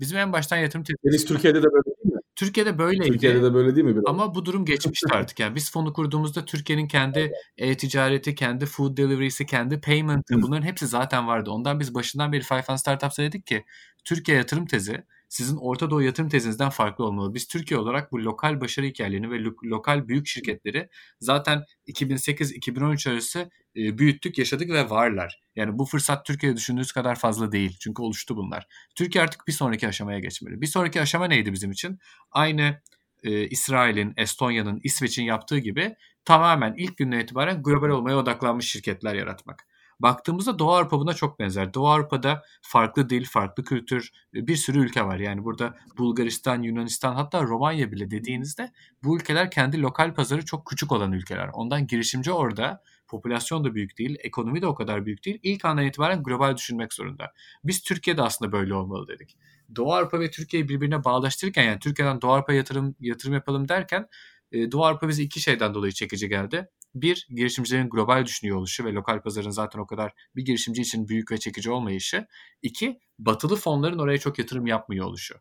Bizim 0.00 0.18
en 0.18 0.32
baştan 0.32 0.56
yatırım 0.56 0.84
tepkimiz... 0.84 1.24
Türkiye'de 1.24 1.62
de 1.62 1.66
böyle? 1.72 1.93
Türkiye'de 2.36 2.78
böyleydi. 2.78 3.12
Türkiye'de 3.12 3.42
de 3.42 3.54
böyle 3.54 3.74
değil 3.76 3.84
mi? 3.84 3.92
Biraz? 3.92 4.04
Ama 4.06 4.34
bu 4.34 4.44
durum 4.44 4.64
geçmişti 4.64 5.06
artık. 5.12 5.40
Yani 5.40 5.54
biz 5.54 5.70
fonu 5.70 5.92
kurduğumuzda 5.92 6.44
Türkiye'nin 6.44 6.88
kendi 6.88 7.32
e-ticareti, 7.58 8.34
kendi 8.34 8.66
food 8.66 8.96
delivery'si, 8.96 9.46
kendi 9.46 9.80
payment'ı 9.80 10.42
bunların 10.42 10.66
hepsi 10.66 10.86
zaten 10.86 11.26
vardı. 11.26 11.50
Ondan 11.50 11.80
biz 11.80 11.94
başından 11.94 12.32
beri 12.32 12.42
Five 12.42 12.62
Fund 12.62 12.76
Startups'a 12.76 13.22
dedik 13.22 13.46
ki 13.46 13.64
Türkiye 14.04 14.36
yatırım 14.36 14.66
tezi 14.66 15.04
sizin 15.34 15.56
Orta 15.56 15.90
Doğu 15.90 16.02
yatırım 16.02 16.28
tezinizden 16.28 16.70
farklı 16.70 17.04
olmalı. 17.04 17.34
Biz 17.34 17.48
Türkiye 17.48 17.80
olarak 17.80 18.12
bu 18.12 18.24
lokal 18.24 18.60
başarı 18.60 18.86
hikayelerini 18.86 19.30
ve 19.30 19.36
lo- 19.36 19.70
lokal 19.70 20.08
büyük 20.08 20.26
şirketleri 20.26 20.88
zaten 21.20 21.64
2008-2013 21.86 23.10
arası 23.10 23.50
e, 23.76 23.98
büyüttük, 23.98 24.38
yaşadık 24.38 24.70
ve 24.70 24.90
varlar. 24.90 25.40
Yani 25.56 25.78
bu 25.78 25.84
fırsat 25.84 26.26
Türkiye'de 26.26 26.56
düşündüğünüz 26.56 26.92
kadar 26.92 27.18
fazla 27.18 27.52
değil. 27.52 27.76
Çünkü 27.80 28.02
oluştu 28.02 28.36
bunlar. 28.36 28.66
Türkiye 28.94 29.24
artık 29.24 29.46
bir 29.46 29.52
sonraki 29.52 29.88
aşamaya 29.88 30.18
geçmeli. 30.18 30.60
Bir 30.60 30.66
sonraki 30.66 31.00
aşama 31.00 31.26
neydi 31.26 31.52
bizim 31.52 31.70
için? 31.70 31.98
Aynı 32.30 32.80
e, 33.22 33.48
İsrail'in, 33.48 34.14
Estonya'nın, 34.16 34.80
İsveç'in 34.84 35.24
yaptığı 35.24 35.58
gibi 35.58 35.94
tamamen 36.24 36.74
ilk 36.76 36.96
günden 36.96 37.18
itibaren 37.18 37.62
global 37.62 37.88
olmaya 37.88 38.16
odaklanmış 38.16 38.70
şirketler 38.70 39.14
yaratmak. 39.14 39.66
Baktığımızda 40.00 40.58
Doğu 40.58 40.72
Avrupa 40.72 40.98
buna 40.98 41.14
çok 41.14 41.38
benzer. 41.38 41.74
Doğu 41.74 41.88
Avrupa'da 41.88 42.42
farklı 42.62 43.10
dil, 43.10 43.24
farklı 43.24 43.64
kültür 43.64 44.10
e, 44.34 44.46
bir 44.46 44.56
sürü 44.56 44.78
ülke 44.78 45.04
var. 45.04 45.18
Yani 45.18 45.44
burada 45.44 45.74
Bulgaristan, 45.98 46.62
Yunanistan 46.62 47.14
hatta 47.14 47.42
Romanya 47.42 47.92
bile 47.92 48.10
dediğinizde 48.10 48.72
bu 49.04 49.16
ülkeler 49.16 49.50
kendi 49.50 49.82
lokal 49.82 50.14
pazarı 50.14 50.44
çok 50.44 50.66
küçük 50.66 50.92
olan 50.92 51.12
ülkeler. 51.12 51.50
Ondan 51.52 51.86
girişimci 51.86 52.32
orada 52.32 52.82
popülasyon 53.08 53.64
da 53.64 53.74
büyük 53.74 53.98
değil, 53.98 54.16
ekonomi 54.20 54.62
de 54.62 54.66
o 54.66 54.74
kadar 54.74 55.06
büyük 55.06 55.24
değil. 55.24 55.40
İlk 55.42 55.64
andan 55.64 55.84
itibaren 55.84 56.22
global 56.22 56.56
düşünmek 56.56 56.92
zorunda. 56.92 57.32
Biz 57.64 57.82
Türkiye'de 57.82 58.22
aslında 58.22 58.52
böyle 58.52 58.74
olmalı 58.74 59.08
dedik. 59.08 59.36
Doğu 59.76 59.94
Avrupa 59.94 60.20
ve 60.20 60.30
Türkiye'yi 60.30 60.68
birbirine 60.68 61.04
bağlaştırırken 61.04 61.64
yani 61.64 61.78
Türkiye'den 61.78 62.20
Doğu 62.22 62.30
Avrupa 62.30 62.52
yatırım 62.52 62.96
yatırım 63.00 63.34
yapalım 63.34 63.68
derken 63.68 64.08
e, 64.52 64.72
Doğu 64.72 64.84
Avrupa 64.84 65.08
bize 65.08 65.22
iki 65.22 65.40
şeyden 65.40 65.74
dolayı 65.74 65.92
çekici 65.92 66.28
geldi. 66.28 66.68
Bir, 66.94 67.26
girişimcilerin 67.30 67.88
global 67.90 68.24
düşünüyor 68.26 68.58
oluşu 68.58 68.84
ve 68.84 68.92
lokal 68.92 69.22
pazarın 69.22 69.50
zaten 69.50 69.78
o 69.78 69.86
kadar 69.86 70.12
bir 70.36 70.44
girişimci 70.44 70.82
için 70.82 71.08
büyük 71.08 71.30
ve 71.30 71.38
çekici 71.38 71.70
olmayışı. 71.70 72.26
İki, 72.62 73.00
batılı 73.18 73.56
fonların 73.56 73.98
oraya 73.98 74.18
çok 74.18 74.38
yatırım 74.38 74.66
yapmıyor 74.66 75.06
oluşu. 75.06 75.34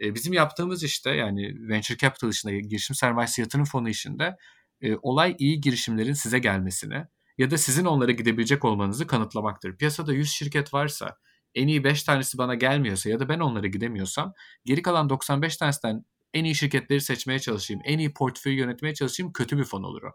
E, 0.00 0.14
bizim 0.14 0.32
yaptığımız 0.32 0.82
işte 0.84 1.10
yani 1.10 1.68
venture 1.68 1.96
capital 1.96 2.30
işinde, 2.30 2.60
girişim 2.60 2.96
sermayesi 2.96 3.40
yatırım 3.40 3.64
fonu 3.64 3.88
işinde 3.88 4.36
e, 4.80 4.96
olay 5.02 5.36
iyi 5.38 5.60
girişimlerin 5.60 6.12
size 6.12 6.38
gelmesini 6.38 7.04
ya 7.38 7.50
da 7.50 7.58
sizin 7.58 7.84
onlara 7.84 8.12
gidebilecek 8.12 8.64
olmanızı 8.64 9.06
kanıtlamaktır. 9.06 9.76
Piyasada 9.76 10.12
100 10.12 10.30
şirket 10.30 10.74
varsa 10.74 11.16
en 11.54 11.68
iyi 11.68 11.84
5 11.84 12.02
tanesi 12.02 12.38
bana 12.38 12.54
gelmiyorsa 12.54 13.10
ya 13.10 13.20
da 13.20 13.28
ben 13.28 13.40
onlara 13.40 13.66
gidemiyorsam 13.66 14.32
geri 14.64 14.82
kalan 14.82 15.10
95 15.10 15.56
tanesinden 15.56 16.04
en 16.34 16.44
iyi 16.44 16.54
şirketleri 16.54 17.00
seçmeye 17.00 17.38
çalışayım, 17.38 17.82
en 17.84 17.98
iyi 17.98 18.12
portföyü 18.12 18.58
yönetmeye 18.58 18.94
çalışayım 18.94 19.32
kötü 19.32 19.58
bir 19.58 19.64
fon 19.64 19.82
olur 19.82 20.02
o. 20.02 20.10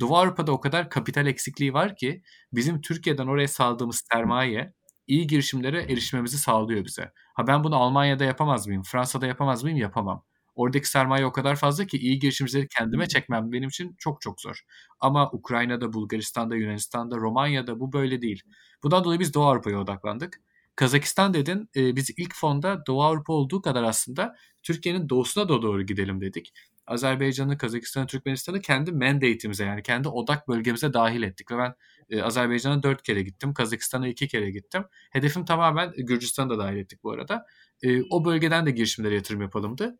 Doğu 0.00 0.16
Avrupa'da 0.16 0.52
o 0.52 0.60
kadar 0.60 0.90
kapital 0.90 1.26
eksikliği 1.26 1.74
var 1.74 1.96
ki 1.96 2.22
bizim 2.52 2.80
Türkiye'den 2.80 3.26
oraya 3.26 3.48
sağladığımız 3.48 4.04
sermaye 4.12 4.72
iyi 5.06 5.26
girişimlere 5.26 5.82
erişmemizi 5.82 6.38
sağlıyor 6.38 6.84
bize. 6.84 7.12
Ha 7.34 7.46
ben 7.46 7.64
bunu 7.64 7.76
Almanya'da 7.76 8.24
yapamaz 8.24 8.66
mıyım? 8.66 8.82
Fransa'da 8.82 9.26
yapamaz 9.26 9.64
mıyım? 9.64 9.78
Yapamam. 9.78 10.24
Oradaki 10.54 10.90
sermaye 10.90 11.26
o 11.26 11.32
kadar 11.32 11.56
fazla 11.56 11.86
ki 11.86 11.98
iyi 11.98 12.18
girişimcileri 12.18 12.68
kendime 12.68 13.08
çekmem 13.08 13.52
benim 13.52 13.68
için 13.68 13.94
çok 13.98 14.20
çok 14.20 14.40
zor. 14.40 14.60
Ama 15.00 15.30
Ukrayna'da, 15.32 15.92
Bulgaristan'da, 15.92 16.56
Yunanistan'da, 16.56 17.16
Romanya'da 17.16 17.80
bu 17.80 17.92
böyle 17.92 18.22
değil. 18.22 18.42
Bundan 18.82 19.04
dolayı 19.04 19.20
biz 19.20 19.34
Doğu 19.34 19.44
Avrupa'ya 19.44 19.80
odaklandık. 19.80 20.40
Kazakistan 20.76 21.34
dedin. 21.34 21.68
E, 21.76 21.96
biz 21.96 22.10
ilk 22.16 22.34
fonda 22.34 22.86
Doğu 22.86 23.02
Avrupa 23.02 23.32
olduğu 23.32 23.62
kadar 23.62 23.82
aslında 23.82 24.36
Türkiye'nin 24.62 25.08
doğusuna 25.08 25.48
da 25.48 25.62
doğru 25.62 25.82
gidelim 25.86 26.20
dedik. 26.20 26.52
Azerbaycan'ı, 26.86 27.58
Kazakistan'ı, 27.58 28.06
Türkmenistan'ı 28.06 28.60
kendi 28.60 28.92
mandate'imize 28.92 29.64
yani 29.64 29.82
kendi 29.82 30.08
odak 30.08 30.48
bölgemize 30.48 30.92
dahil 30.92 31.22
ettik. 31.22 31.50
Ve 31.50 31.58
ben 31.58 31.74
e, 32.10 32.22
Azerbaycan'a 32.22 32.82
dört 32.82 33.02
kere 33.02 33.22
gittim, 33.22 33.54
Kazakistan'a 33.54 34.08
iki 34.08 34.28
kere 34.28 34.50
gittim. 34.50 34.84
Hedefim 35.10 35.44
tamamen 35.44 35.92
Gürcistan'ı 35.96 36.50
da 36.50 36.58
dahil 36.58 36.76
ettik 36.76 37.02
bu 37.02 37.10
arada. 37.12 37.46
E, 37.82 38.02
o 38.10 38.24
bölgeden 38.24 38.66
de 38.66 38.70
girişimlere 38.70 39.14
yatırım 39.14 39.40
yapalımdı. 39.40 39.98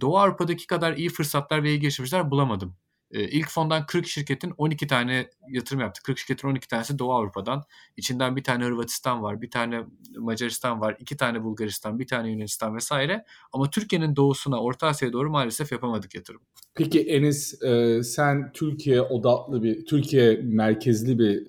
Doğu 0.00 0.18
Avrupa'daki 0.18 0.66
kadar 0.66 0.96
iyi 0.96 1.08
fırsatlar 1.08 1.62
ve 1.62 1.70
iyi 1.70 1.80
girişimciler 1.80 2.30
bulamadım. 2.30 2.76
E, 3.10 3.28
ilk 3.28 3.48
fondan 3.48 3.86
40 3.86 4.06
şirketin 4.06 4.54
12 4.58 4.86
tane 4.86 5.30
yatırım 5.48 5.80
yaptık. 5.80 6.04
40 6.04 6.18
şirketin 6.18 6.48
12 6.48 6.68
tanesi 6.68 6.98
Doğu 6.98 7.12
Avrupa'dan. 7.12 7.62
İçinden 7.96 8.36
bir 8.36 8.44
tane 8.44 8.64
Hırvatistan 8.64 9.22
var, 9.22 9.42
bir 9.42 9.50
tane 9.50 9.84
Macaristan 10.18 10.80
var, 10.80 10.96
iki 11.00 11.16
tane 11.16 11.44
Bulgaristan, 11.44 11.98
bir 11.98 12.06
tane 12.06 12.30
Yunanistan 12.30 12.76
vesaire. 12.76 13.24
Ama 13.52 13.70
Türkiye'nin 13.70 14.16
doğusuna, 14.16 14.62
Orta 14.62 14.86
Asya'ya 14.86 15.12
doğru 15.12 15.30
maalesef 15.30 15.72
yapamadık 15.72 16.14
yatırım. 16.14 16.40
Peki 16.74 17.00
Enis 17.00 17.62
e, 17.62 18.02
sen 18.02 18.52
Türkiye 18.52 19.02
odaklı 19.02 19.62
bir, 19.62 19.86
Türkiye 19.86 20.40
merkezli 20.42 21.18
bir 21.18 21.46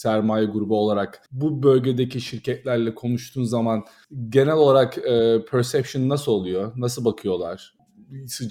sermaye 0.00 0.46
grubu 0.46 0.78
olarak 0.78 1.22
bu 1.32 1.62
bölgedeki 1.62 2.20
şirketlerle 2.20 2.94
konuştuğun 2.94 3.44
zaman 3.44 3.84
genel 4.28 4.54
olarak 4.54 4.98
e, 4.98 5.44
perception 5.50 6.08
nasıl 6.08 6.32
oluyor? 6.32 6.72
Nasıl 6.76 7.04
bakıyorlar? 7.04 7.79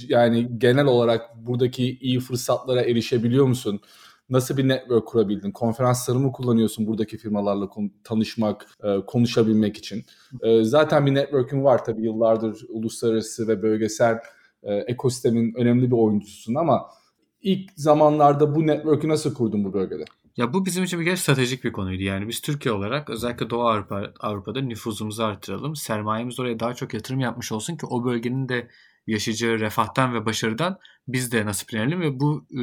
Yani 0.08 0.50
genel 0.58 0.86
olarak 0.86 1.36
buradaki 1.36 1.98
iyi 2.00 2.20
fırsatlara 2.20 2.82
erişebiliyor 2.82 3.46
musun? 3.46 3.82
Nasıl 4.30 4.58
bir 4.58 4.68
network 4.68 5.08
kurabildin? 5.08 5.52
Konferansları 5.52 6.20
mı 6.20 6.32
kullanıyorsun 6.32 6.88
buradaki 6.88 7.18
firmalarla 7.18 7.70
tanışmak, 8.04 8.68
e, 8.84 9.06
konuşabilmek 9.08 9.78
için? 9.78 10.06
E, 10.42 10.64
zaten 10.64 11.06
bir 11.06 11.16
network'ün 11.16 11.64
var 11.64 11.86
tabii 11.86 12.02
yıllardır 12.02 12.66
uluslararası 12.70 13.48
ve 13.48 13.62
bölgesel 13.62 14.20
e, 14.64 14.74
ekosistemin 14.76 15.54
önemli 15.58 15.92
bir 15.92 15.96
oyuncususun 15.96 16.56
ama 16.56 16.86
ilk 17.42 17.72
zamanlarda 17.76 18.56
bu 18.56 18.68
network'ü 18.68 19.10
nasıl 19.10 19.34
kurdun 19.34 19.64
bu 19.64 19.74
bölgede? 19.74 20.06
Ya 20.38 20.54
bu 20.54 20.66
bizim 20.66 20.84
için 20.84 21.00
bir 21.00 21.06
kere 21.06 21.18
stratejik 21.18 21.64
bir 21.64 21.72
konuydu. 21.72 22.04
Yani 22.04 22.28
biz 22.28 22.42
Türkiye 22.42 22.74
olarak 22.74 23.10
özellikle 23.10 23.50
Doğu 23.50 23.62
Avrupa, 23.62 24.14
Avrupa'da 24.20 24.62
nüfuzumuzu 24.62 25.24
artıralım. 25.24 25.76
Sermayemiz 25.76 26.40
oraya 26.40 26.60
daha 26.60 26.74
çok 26.74 26.94
yatırım 26.94 27.20
yapmış 27.20 27.52
olsun 27.52 27.78
ki 27.78 27.86
o 27.86 28.06
bölgenin 28.06 28.50
de 28.50 28.68
yaşayacağı 29.08 29.60
refahtan 29.60 30.14
ve 30.14 30.26
başarıdan 30.26 30.80
biz 31.08 31.32
de 31.32 31.46
nasiplenelim 31.46 32.02
ve 32.02 32.20
bu 32.20 32.48
e, 32.52 32.62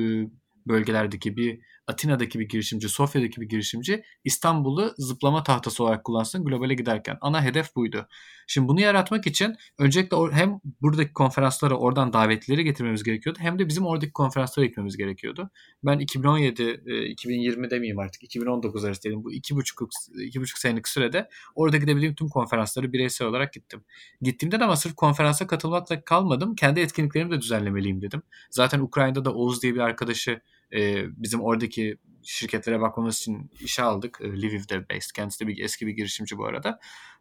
bölgelerdeki 0.66 1.36
bir 1.36 1.60
Atina'daki 1.86 2.38
bir 2.38 2.48
girişimci, 2.48 2.88
Sofya'daki 2.88 3.40
bir 3.40 3.48
girişimci 3.48 4.04
İstanbul'u 4.24 4.94
zıplama 4.98 5.42
tahtası 5.42 5.84
olarak 5.84 6.04
kullansın 6.04 6.44
globale 6.44 6.74
giderken. 6.74 7.18
Ana 7.20 7.44
hedef 7.44 7.76
buydu. 7.76 8.08
Şimdi 8.46 8.68
bunu 8.68 8.80
yaratmak 8.80 9.26
için 9.26 9.56
öncelikle 9.78 10.16
hem 10.32 10.60
buradaki 10.82 11.12
konferanslara 11.12 11.74
oradan 11.74 12.12
davetlileri 12.12 12.64
getirmemiz 12.64 13.02
gerekiyordu 13.02 13.38
hem 13.42 13.58
de 13.58 13.68
bizim 13.68 13.86
oradaki 13.86 14.12
konferanslara 14.12 14.66
gitmemiz 14.66 14.96
gerekiyordu. 14.96 15.50
Ben 15.84 15.98
2017, 15.98 16.82
2020 17.08 17.70
demeyeyim 17.70 17.98
artık 17.98 18.22
2019 18.22 18.84
arası 18.84 19.02
dedim. 19.02 19.24
Bu 19.24 19.32
iki 19.32 19.56
buçuk, 19.56 19.88
iki 20.24 20.40
buçuk 20.40 20.58
senelik 20.58 20.88
sürede 20.88 21.28
orada 21.54 21.76
gidebildiğim 21.76 22.14
tüm 22.14 22.28
konferansları 22.28 22.92
bireysel 22.92 23.28
olarak 23.28 23.52
gittim. 23.52 23.84
Gittiğimde 24.20 24.60
de 24.60 24.64
ama 24.64 24.76
sırf 24.76 24.96
konferansa 24.96 25.46
katılmakla 25.46 26.04
kalmadım. 26.04 26.54
Kendi 26.54 26.80
etkinliklerimi 26.80 27.30
de 27.30 27.40
düzenlemeliyim 27.40 28.02
dedim. 28.02 28.22
Zaten 28.50 28.80
Ukrayna'da 28.80 29.24
da 29.24 29.34
Oğuz 29.34 29.62
diye 29.62 29.74
bir 29.74 29.80
arkadaşı 29.80 30.40
e, 30.72 31.04
bizim 31.22 31.40
oradaki 31.40 31.98
şirketlere 32.22 32.80
bakmamız 32.80 33.16
için 33.16 33.50
işe 33.60 33.82
aldık. 33.82 34.18
E, 34.22 34.42
Lviv'de 34.42 34.88
based. 34.88 35.10
Kendisi 35.14 35.40
de 35.40 35.48
bir, 35.48 35.64
eski 35.64 35.86
bir 35.86 35.92
girişimci 35.92 36.38
bu 36.38 36.46
arada. 36.46 36.80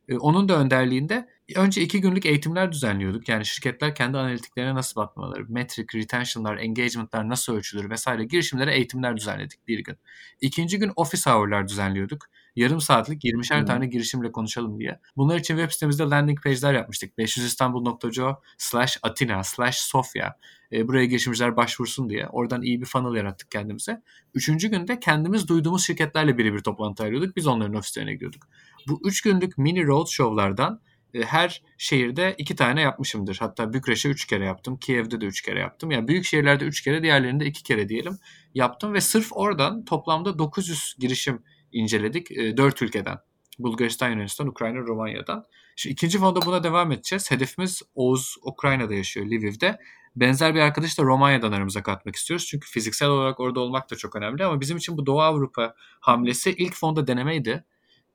E, 0.09 0.17
onun 0.17 0.49
da 0.49 0.59
önderliğinde 0.59 1.29
önce 1.55 1.81
iki 1.81 2.01
günlük 2.01 2.25
eğitimler 2.25 2.71
düzenliyorduk. 2.71 3.29
Yani 3.29 3.45
şirketler 3.45 3.95
kendi 3.95 4.17
analitiklerine 4.17 4.75
nasıl 4.75 5.01
bakmaları, 5.01 5.45
metric, 5.49 5.99
retention'lar, 5.99 6.57
engagement'lar 6.57 7.29
nasıl 7.29 7.55
ölçülür 7.55 7.89
vesaire 7.89 8.23
girişimlere 8.23 8.75
eğitimler 8.75 9.17
düzenledik 9.17 9.67
bir 9.67 9.79
gün. 9.79 9.97
İkinci 10.41 10.79
gün 10.79 10.91
office 10.95 11.31
hour'lar 11.31 11.67
düzenliyorduk 11.67 12.29
yarım 12.55 12.81
saatlik 12.81 13.23
20'şer 13.23 13.59
hmm. 13.59 13.65
tane 13.65 13.87
girişimle 13.87 14.31
konuşalım 14.31 14.79
diye. 14.79 14.99
Bunlar 15.17 15.35
için 15.39 15.57
web 15.57 15.71
sitemizde 15.71 16.03
landing 16.03 16.43
page'ler 16.43 16.73
yapmıştık. 16.73 17.17
500istanbul.co 17.17 18.35
slash 18.57 18.99
Atina 19.03 19.43
slash 19.43 19.77
Sofya. 19.77 20.37
E, 20.71 20.87
buraya 20.87 21.05
girişimciler 21.05 21.55
başvursun 21.55 22.09
diye. 22.09 22.27
Oradan 22.27 22.61
iyi 22.61 22.81
bir 22.81 22.85
funnel 22.85 23.15
yarattık 23.17 23.51
kendimize. 23.51 24.01
Üçüncü 24.33 24.67
günde 24.67 24.99
kendimiz 24.99 25.47
duyduğumuz 25.47 25.85
şirketlerle 25.85 26.37
birebir 26.37 26.59
toplantı 26.59 27.03
ayırıyorduk. 27.03 27.35
Biz 27.35 27.47
onların 27.47 27.75
ofislerine 27.75 28.13
gidiyorduk. 28.13 28.47
Bu 28.87 29.01
üç 29.03 29.21
günlük 29.21 29.57
mini 29.57 29.87
road 29.87 30.07
show'lardan 30.07 30.81
e, 31.13 31.21
her 31.21 31.61
şehirde 31.77 32.35
iki 32.37 32.55
tane 32.55 32.81
yapmışımdır. 32.81 33.37
Hatta 33.39 33.73
Bükreş'e 33.73 34.09
üç 34.09 34.25
kere 34.25 34.45
yaptım. 34.45 34.77
Kiev'de 34.77 35.21
de 35.21 35.25
üç 35.25 35.41
kere 35.41 35.59
yaptım. 35.59 35.91
Yani 35.91 36.07
büyük 36.07 36.25
şehirlerde 36.25 36.65
üç 36.65 36.81
kere, 36.81 37.03
diğerlerinde 37.03 37.45
iki 37.45 37.63
kere 37.63 37.89
diyelim 37.89 38.17
yaptım 38.53 38.93
ve 38.93 39.01
sırf 39.01 39.27
oradan 39.31 39.85
toplamda 39.85 40.39
900 40.39 40.95
girişim 40.99 41.43
inceledik 41.71 42.31
e, 42.31 42.57
4 42.57 42.81
ülkeden. 42.81 43.17
Bulgaristan, 43.59 44.09
Yunanistan, 44.09 44.47
Ukrayna, 44.47 44.79
Romanya'dan. 44.79 45.45
Şu 45.75 45.89
ikinci 45.89 46.19
fonda 46.19 46.41
buna 46.41 46.63
devam 46.63 46.91
edeceğiz. 46.91 47.31
Hedefimiz 47.31 47.81
Oğuz 47.95 48.35
Ukrayna'da 48.43 48.93
yaşıyor, 48.93 49.25
Lviv'de. 49.25 49.77
Benzer 50.15 50.55
bir 50.55 50.59
arkadaş 50.59 50.97
da 50.99 51.03
Romanya'dan 51.03 51.51
aramıza 51.51 51.83
katmak 51.83 52.15
istiyoruz. 52.15 52.45
Çünkü 52.45 52.69
fiziksel 52.69 53.09
olarak 53.09 53.39
orada 53.39 53.59
olmak 53.59 53.91
da 53.91 53.95
çok 53.95 54.15
önemli. 54.15 54.45
Ama 54.45 54.61
bizim 54.61 54.77
için 54.77 54.97
bu 54.97 55.05
Doğu 55.05 55.21
Avrupa 55.21 55.75
hamlesi 55.99 56.51
ilk 56.51 56.73
fonda 56.73 57.07
denemeydi. 57.07 57.63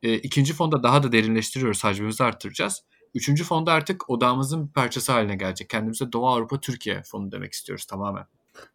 E, 0.02 0.14
ikinci 0.14 0.52
fonda 0.52 0.82
daha 0.82 1.02
da 1.02 1.12
derinleştiriyoruz, 1.12 1.84
hacmimizi 1.84 2.24
arttıracağız. 2.24 2.82
Üçüncü 3.14 3.44
fonda 3.44 3.72
artık 3.72 4.10
odağımızın 4.10 4.68
bir 4.68 4.72
parçası 4.72 5.12
haline 5.12 5.36
gelecek. 5.36 5.68
Kendimize 5.68 6.12
Doğu 6.12 6.26
Avrupa 6.28 6.60
Türkiye 6.60 7.02
fonu 7.02 7.32
demek 7.32 7.52
istiyoruz 7.52 7.84
tamamen. 7.84 8.24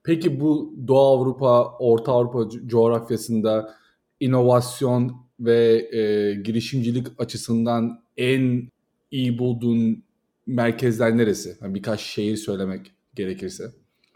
Peki 0.03 0.39
bu 0.39 0.75
Doğu 0.87 1.17
Avrupa, 1.17 1.63
Orta 1.79 2.11
Avrupa 2.11 2.49
coğrafyasında 2.67 3.75
inovasyon 4.19 5.25
ve 5.39 5.89
e, 5.91 6.33
girişimcilik 6.41 7.07
açısından 7.17 8.03
en 8.17 8.71
iyi 9.11 9.39
bulduğun 9.39 10.03
merkezler 10.47 11.17
neresi? 11.17 11.57
Yani 11.61 11.75
birkaç 11.75 12.01
şehir 12.01 12.37
söylemek 12.37 12.91
gerekirse. 13.15 13.63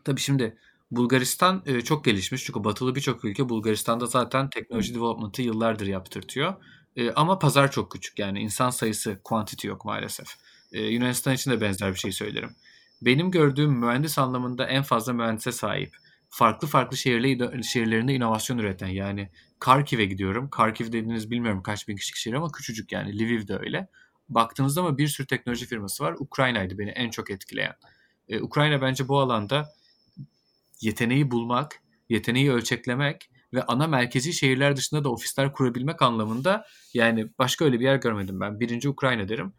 Tabii 0.04 0.20
şimdi 0.20 0.58
Bulgaristan 0.92 1.64
e, 1.66 1.82
çok 1.82 2.06
gelişmiş 2.06 2.46
çünkü 2.46 2.64
batılı 2.64 2.96
birçok 2.96 3.26
ülke 3.26 3.50
Bulgaristan'da 3.50 4.06
zaten 4.06 4.50
teknoloji 4.50 4.96
development'ı 4.96 5.42
yıllardır 5.42 5.88
yaptırtıyor. 5.88 6.54
E, 7.00 7.12
ama 7.12 7.40
pazar 7.40 7.72
çok 7.72 7.92
küçük 7.92 8.20
yani 8.20 8.40
insan 8.40 8.70
sayısı 8.70 9.20
quantity 9.24 9.68
yok 9.68 9.86
maalesef. 9.86 10.28
E, 10.72 10.82
Yunanistan 10.82 11.34
için 11.34 11.52
de 11.52 11.62
benzer 11.62 11.94
bir 11.94 12.00
şey 12.00 12.12
söylerim. 12.12 12.56
Benim 13.02 13.32
gördüğüm 13.32 13.72
mühendis 13.72 14.18
anlamında 14.18 14.68
en 14.68 14.84
fazla 14.84 15.14
mühendise 15.14 15.52
sahip. 15.52 15.96
Farklı 16.30 16.68
farklı 16.68 16.98
şehirle, 16.98 17.64
şehirlerinde 17.64 18.14
inovasyon 18.14 18.58
üreten 18.58 18.88
yani 18.88 19.30
Karkiv'e 19.60 20.06
gidiyorum. 20.06 20.50
Karkiv 20.50 20.88
dediğiniz 20.88 21.32
bilmiyorum 21.32 21.64
kaç 21.64 21.88
bin 21.88 21.96
kişilik 21.96 22.16
şehir 22.16 22.36
ama 22.36 22.52
küçücük 22.52 22.92
yani. 22.92 23.20
Lviv 23.20 23.48
de 23.48 23.58
öyle. 23.58 23.88
Baktığınızda 24.30 24.82
ama 24.82 24.98
bir 24.98 25.08
sürü 25.08 25.28
teknoloji 25.28 25.66
firması 25.66 26.04
var. 26.04 26.16
Ukrayna'ydı 26.20 26.78
beni 26.78 26.90
en 26.90 27.10
çok 27.10 27.32
etkileyen. 27.32 27.76
Ee, 28.30 28.42
Ukrayna 28.42 28.82
bence 28.82 29.08
bu 29.08 29.20
alanda 29.20 29.74
yeteneği 30.82 31.32
bulmak, 31.32 31.82
yeteneği 32.10 32.52
ölçeklemek 32.52 33.30
ve 33.54 33.64
ana 33.64 33.88
merkezi 33.88 34.34
şehirler 34.34 34.76
dışında 34.76 35.04
da 35.04 35.10
ofisler 35.10 35.54
kurabilmek 35.54 36.02
anlamında 36.02 36.66
yani 36.94 37.28
başka 37.40 37.66
öyle 37.66 37.80
bir 37.80 37.86
yer 37.86 37.96
görmedim 37.96 38.40
ben. 38.40 38.60
Birinci 38.60 38.90
Ukrayna 38.90 39.30
derim. 39.30 39.54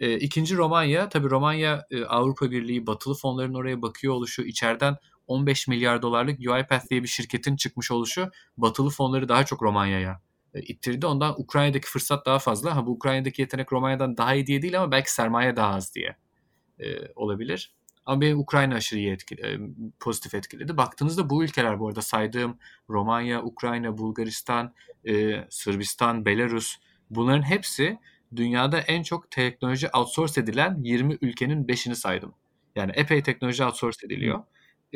E, 0.00 0.18
ikinci 0.18 0.56
Romanya. 0.56 1.08
Tabii 1.08 1.30
Romanya 1.30 1.86
e, 1.90 2.04
Avrupa 2.04 2.50
Birliği 2.50 2.86
batılı 2.86 3.14
fonların 3.14 3.54
oraya 3.54 3.82
bakıyor 3.82 4.14
oluşu, 4.14 4.42
içeriden 4.42 4.96
15 5.26 5.68
milyar 5.68 6.02
dolarlık 6.02 6.38
UiPath 6.40 6.90
diye 6.90 7.02
bir 7.02 7.08
şirketin 7.08 7.56
çıkmış 7.56 7.90
oluşu 7.90 8.30
batılı 8.56 8.90
fonları 8.90 9.28
daha 9.28 9.44
çok 9.44 9.62
Romanya'ya 9.62 10.20
e, 10.54 10.60
ittirdi. 10.60 11.06
Ondan 11.06 11.40
Ukrayna'daki 11.40 11.86
fırsat 11.88 12.26
daha 12.26 12.38
fazla. 12.38 12.76
Ha 12.76 12.86
bu 12.86 12.90
Ukrayna'daki 12.90 13.42
yetenek 13.42 13.72
Romanya'dan 13.72 14.16
daha 14.16 14.34
iyi 14.34 14.46
diye 14.46 14.62
değil 14.62 14.78
ama 14.78 14.92
belki 14.92 15.12
sermaye 15.12 15.56
daha 15.56 15.74
az 15.74 15.94
diye 15.94 16.16
e, 16.78 16.86
olabilir. 17.14 17.74
Ama 18.06 18.20
beni 18.20 18.34
Ukrayna 18.34 18.74
aşırı 18.74 19.00
iyi 19.00 19.10
etkili, 19.10 19.40
e, 19.46 19.58
pozitif 20.00 20.34
etkiledi. 20.34 20.76
Baktığınızda 20.76 21.30
bu 21.30 21.44
ülkeler 21.44 21.80
bu 21.80 21.88
arada 21.88 22.02
saydığım 22.02 22.58
Romanya, 22.90 23.42
Ukrayna, 23.42 23.98
Bulgaristan, 23.98 24.74
e, 25.08 25.44
Sırbistan, 25.50 26.24
Belarus 26.24 26.76
bunların 27.10 27.42
hepsi 27.42 27.98
dünyada 28.36 28.78
en 28.78 29.02
çok 29.02 29.30
teknoloji 29.30 29.88
outsource 29.88 30.40
edilen 30.40 30.78
20 30.82 31.18
ülkenin 31.20 31.68
5'ini 31.68 31.94
saydım. 31.96 32.34
Yani 32.76 32.92
epey 32.94 33.22
teknoloji 33.22 33.64
outsource 33.64 34.06
ediliyor. 34.06 34.42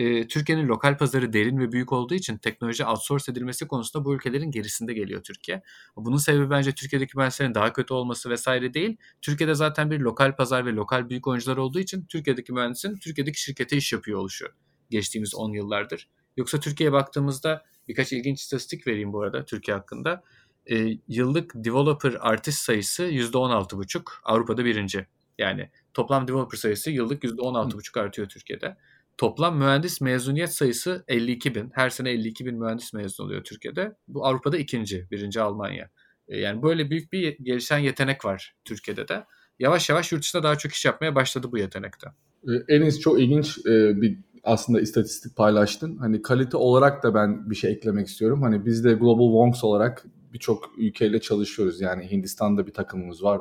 E, 0.00 0.26
Türkiye'nin 0.28 0.69
lokal 0.69 0.99
pazarı 0.99 1.33
derin 1.33 1.59
ve 1.59 1.73
büyük 1.73 1.92
olduğu 1.92 2.14
için 2.14 2.37
teknoloji 2.38 2.85
outsource 2.85 3.33
edilmesi 3.33 3.66
konusunda 3.66 4.04
bu 4.04 4.14
ülkelerin 4.14 4.50
gerisinde 4.50 4.95
geliyor 4.95 5.23
Türkiye. 5.23 5.62
Bunun 5.97 6.16
sebebi 6.16 6.50
bence 6.50 6.73
Türkiye'deki 6.73 7.16
mühendislerin 7.16 7.54
daha 7.54 7.73
kötü 7.73 7.95
olması 7.95 8.30
vesaire 8.30 8.75
değil. 8.75 8.97
Türkiye'de 9.23 9.54
zaten 9.54 9.90
bir 9.90 10.00
lokal 10.00 10.37
pazar 10.37 10.66
ve 10.66 10.73
lokal 10.73 11.09
büyük 11.09 11.26
oyuncular 11.26 11.57
olduğu 11.57 11.80
için 11.80 12.04
Türkiye'deki 12.04 12.52
mühendisin 12.52 12.99
Türkiye'deki 12.99 13.40
şirkete 13.40 13.76
iş 13.76 13.92
yapıyor 13.92 14.19
oluşu 14.19 14.47
geçtiğimiz 14.90 15.35
10 15.35 15.52
yıllardır. 15.52 16.09
Yoksa 16.37 16.61
Türkiye'ye 16.61 16.92
baktığımızda 16.92 17.64
birkaç 17.88 18.12
ilginç 18.12 18.40
istatistik 18.40 18.87
vereyim 18.87 19.12
bu 19.12 19.22
arada 19.22 19.44
Türkiye 19.44 19.77
hakkında. 19.77 20.22
E, 20.70 20.88
yıllık 21.09 21.53
developer 21.55 22.16
artist 22.20 22.59
sayısı 22.59 23.03
%16,5 23.03 24.03
Avrupa'da 24.25 24.64
birinci. 24.64 25.07
Yani 25.38 25.70
toplam 25.94 26.29
developer 26.29 26.59
sayısı 26.59 26.90
yıllık 26.90 27.25
%16,5 27.25 28.01
artıyor 28.01 28.29
Türkiye'de. 28.29 28.77
Toplam 29.20 29.59
mühendis 29.59 30.00
mezuniyet 30.00 30.54
sayısı 30.54 31.04
52 31.09 31.54
bin. 31.54 31.70
Her 31.74 31.90
sene 31.90 32.11
52 32.11 32.46
bin 32.46 32.59
mühendis 32.59 32.92
mezun 32.92 33.24
oluyor 33.24 33.44
Türkiye'de. 33.44 33.96
Bu 34.09 34.26
Avrupa'da 34.26 34.59
ikinci, 34.59 35.06
birinci 35.11 35.40
Almanya. 35.40 35.90
E, 36.28 36.38
yani 36.38 36.62
böyle 36.62 36.90
büyük 36.90 37.12
bir 37.12 37.38
gelişen 37.38 37.78
yetenek 37.78 38.24
var 38.24 38.54
Türkiye'de 38.64 39.09
de. 39.09 39.24
Yavaş 39.59 39.90
yavaş 39.90 40.12
yurt 40.12 40.22
dışında 40.22 40.42
daha 40.42 40.59
çok 40.59 40.72
iş 40.72 40.85
yapmaya 40.85 41.14
başladı 41.14 41.48
bu 41.52 41.59
yetenekte. 41.59 42.09
E, 42.48 42.74
Enis 42.74 43.00
çok 43.00 43.20
ilginç 43.20 43.59
e, 43.59 44.00
bir 44.00 44.18
aslında 44.44 44.80
istatistik 44.80 45.37
paylaştın. 45.37 45.96
Hani 45.96 46.22
kalite 46.22 46.56
olarak 46.56 47.02
da 47.02 47.14
ben 47.14 47.50
bir 47.50 47.54
şey 47.54 47.72
eklemek 47.72 48.06
istiyorum. 48.06 48.42
Hani 48.42 48.66
biz 48.66 48.85
de 48.85 48.92
Global 48.92 49.26
Wonks 49.26 49.64
olarak 49.64 50.04
birçok 50.33 50.71
ülkeyle 50.79 51.21
çalışıyoruz. 51.21 51.81
Yani 51.81 52.11
Hindistan'da 52.11 52.66
bir 52.66 52.73
takımımız 52.73 53.25
var. 53.25 53.40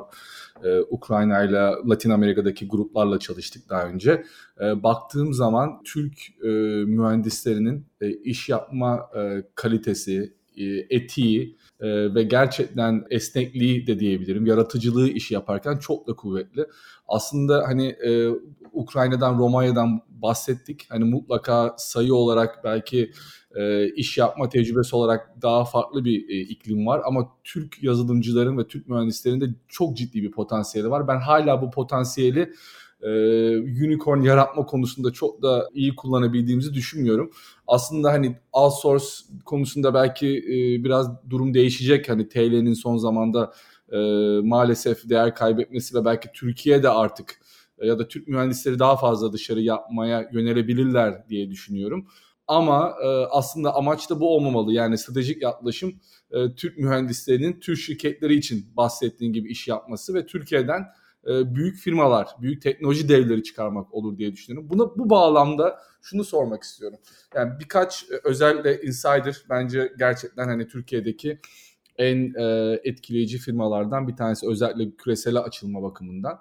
Ee, 0.64 0.80
Ukrayna 0.80 1.42
ile 1.42 1.72
Latin 1.88 2.10
Amerika'daki 2.10 2.68
gruplarla 2.68 3.18
çalıştık 3.18 3.68
daha 3.68 3.86
önce. 3.86 4.24
Ee, 4.60 4.82
baktığım 4.82 5.34
zaman 5.34 5.82
Türk 5.84 6.18
e, 6.44 6.48
mühendislerinin 6.84 7.86
e, 8.00 8.10
iş 8.10 8.48
yapma 8.48 9.10
e, 9.16 9.42
kalitesi, 9.54 10.34
etiği 10.90 11.56
e, 11.80 12.14
ve 12.14 12.22
gerçekten 12.22 13.04
esnekliği 13.10 13.86
de 13.86 14.00
diyebilirim. 14.00 14.46
Yaratıcılığı 14.46 15.08
işi 15.08 15.34
yaparken 15.34 15.78
çok 15.78 16.06
da 16.06 16.16
kuvvetli. 16.16 16.66
Aslında 17.08 17.64
hani 17.66 17.86
e, 17.86 18.28
Ukrayna'dan, 18.72 19.38
Romanya'dan 19.38 20.00
bahsettik. 20.08 20.86
Hani 20.88 21.04
mutlaka 21.04 21.74
sayı 21.78 22.14
olarak 22.14 22.64
belki 22.64 23.12
e, 23.54 23.88
iş 23.88 24.18
yapma 24.18 24.48
tecrübesi 24.48 24.96
olarak 24.96 25.42
daha 25.42 25.64
farklı 25.64 26.04
bir 26.04 26.28
e, 26.28 26.40
iklim 26.40 26.86
var. 26.86 27.02
Ama 27.04 27.28
Türk 27.44 27.82
yazılımcıların 27.82 28.58
ve 28.58 28.66
Türk 28.66 28.88
mühendislerin 28.88 29.40
de 29.40 29.46
çok 29.68 29.96
ciddi 29.96 30.22
bir 30.22 30.30
potansiyeli 30.30 30.90
var. 30.90 31.08
Ben 31.08 31.20
hala 31.20 31.62
bu 31.62 31.70
potansiyeli 31.70 32.52
e, 33.02 33.10
unicorn 33.58 34.20
yaratma 34.20 34.66
konusunda 34.66 35.10
çok 35.10 35.42
da 35.42 35.68
iyi 35.74 35.96
kullanabildiğimizi 35.96 36.74
düşünmüyorum. 36.74 37.30
Aslında 37.66 38.12
hani 38.12 38.36
outsource 38.52 39.06
konusunda 39.44 39.94
belki 39.94 40.38
e, 40.38 40.84
biraz 40.84 41.30
durum 41.30 41.54
değişecek. 41.54 42.08
Hani 42.08 42.28
TL'nin 42.28 42.74
son 42.74 42.96
zamanda 42.96 43.52
e, 43.92 43.98
maalesef 44.42 45.08
değer 45.08 45.34
kaybetmesi 45.34 45.94
ve 45.94 46.04
belki 46.04 46.28
Türkiye'de 46.34 46.88
artık 46.88 47.40
ya 47.82 47.98
da 47.98 48.08
Türk 48.08 48.28
mühendisleri 48.28 48.78
daha 48.78 48.96
fazla 48.96 49.32
dışarı 49.32 49.60
yapmaya 49.60 50.30
yönelebilirler 50.32 51.28
diye 51.28 51.50
düşünüyorum. 51.50 52.06
Ama 52.46 52.94
e, 53.04 53.06
aslında 53.08 53.74
amaç 53.74 54.10
da 54.10 54.20
bu 54.20 54.36
olmamalı. 54.36 54.72
Yani 54.72 54.98
stratejik 54.98 55.42
yaklaşım 55.42 56.00
e, 56.30 56.54
Türk 56.54 56.78
mühendislerinin 56.78 57.60
Türk 57.60 57.78
şirketleri 57.78 58.34
için 58.34 58.66
bahsettiğin 58.76 59.32
gibi 59.32 59.50
iş 59.50 59.68
yapması 59.68 60.14
ve 60.14 60.26
Türkiye'den 60.26 60.86
e, 61.26 61.54
büyük 61.54 61.76
firmalar, 61.76 62.28
büyük 62.42 62.62
teknoloji 62.62 63.08
devleri 63.08 63.42
çıkarmak 63.42 63.94
olur 63.94 64.18
diye 64.18 64.32
düşünüyorum. 64.32 64.70
Buna 64.70 64.98
bu 64.98 65.10
bağlamda 65.10 65.78
şunu 66.02 66.24
sormak 66.24 66.62
istiyorum. 66.62 66.98
Yani 67.34 67.52
birkaç 67.60 68.02
e, 68.02 68.20
özellikle 68.24 68.82
insider 68.82 69.44
bence 69.50 69.92
gerçekten 69.98 70.44
hani 70.48 70.68
Türkiye'deki 70.68 71.40
en 71.98 72.34
e, 72.34 72.78
etkileyici 72.84 73.38
firmalardan 73.38 74.08
bir 74.08 74.16
tanesi 74.16 74.48
özellikle 74.48 74.96
küresel 74.96 75.36
açılma 75.36 75.82
bakımından. 75.82 76.40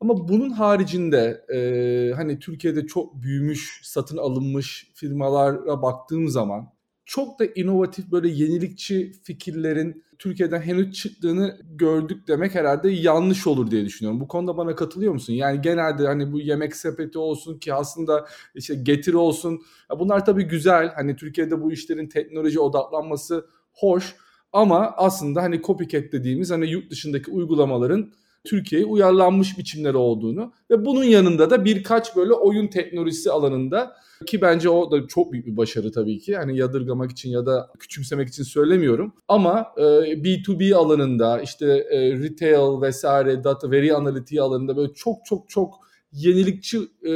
Ama 0.00 0.28
bunun 0.28 0.50
haricinde 0.50 1.44
e, 1.54 2.14
hani 2.14 2.38
Türkiye'de 2.38 2.86
çok 2.86 3.22
büyümüş, 3.22 3.80
satın 3.84 4.16
alınmış 4.16 4.90
firmalara 4.94 5.82
baktığım 5.82 6.28
zaman 6.28 6.72
çok 7.08 7.38
da 7.38 7.44
inovatif 7.44 8.10
böyle 8.10 8.28
yenilikçi 8.28 9.12
fikirlerin 9.22 10.04
Türkiye'den 10.18 10.60
henüz 10.60 10.92
çıktığını 10.92 11.60
gördük 11.70 12.28
demek 12.28 12.54
herhalde 12.54 12.90
yanlış 12.90 13.46
olur 13.46 13.70
diye 13.70 13.84
düşünüyorum. 13.84 14.20
Bu 14.20 14.28
konuda 14.28 14.56
bana 14.56 14.74
katılıyor 14.74 15.12
musun? 15.12 15.32
Yani 15.32 15.60
genelde 15.60 16.06
hani 16.06 16.32
bu 16.32 16.40
yemek 16.40 16.76
sepeti 16.76 17.18
olsun 17.18 17.58
ki 17.58 17.74
aslında 17.74 18.26
işte 18.54 18.74
getir 18.74 19.14
olsun. 19.14 19.62
Bunlar 19.98 20.26
tabii 20.26 20.44
güzel. 20.44 20.92
Hani 20.94 21.16
Türkiye'de 21.16 21.62
bu 21.62 21.72
işlerin 21.72 22.08
teknoloji 22.08 22.60
odaklanması 22.60 23.46
hoş. 23.72 24.16
Ama 24.52 24.94
aslında 24.96 25.42
hani 25.42 25.62
copycat 25.62 26.12
dediğimiz 26.12 26.50
hani 26.50 26.70
yurt 26.70 26.90
dışındaki 26.90 27.30
uygulamaların 27.30 28.12
Türkiye'ye 28.44 28.86
uyarlanmış 28.86 29.58
biçimleri 29.58 29.96
olduğunu 29.96 30.52
ve 30.70 30.84
bunun 30.84 31.04
yanında 31.04 31.50
da 31.50 31.64
birkaç 31.64 32.16
böyle 32.16 32.32
oyun 32.32 32.66
teknolojisi 32.66 33.30
alanında 33.30 33.96
ki 34.26 34.40
bence 34.40 34.70
o 34.70 34.90
da 34.90 35.06
çok 35.06 35.32
büyük 35.32 35.46
bir 35.46 35.56
başarı 35.56 35.92
tabii 35.92 36.18
ki. 36.18 36.36
Hani 36.36 36.58
yadırgamak 36.58 37.10
için 37.10 37.30
ya 37.30 37.46
da 37.46 37.70
küçümsemek 37.78 38.28
için 38.28 38.42
söylemiyorum. 38.42 39.14
Ama 39.28 39.66
e, 39.76 39.82
B2B 40.22 40.74
alanında 40.74 41.40
işte 41.40 41.66
e, 41.90 42.12
retail 42.12 42.82
vesaire 42.82 43.44
data 43.44 43.70
veri 43.70 43.94
analitiği 43.94 44.42
alanında 44.42 44.76
böyle 44.76 44.92
çok 44.94 45.24
çok 45.24 45.48
çok 45.48 45.74
yenilikçi 46.12 46.78
e, 47.02 47.12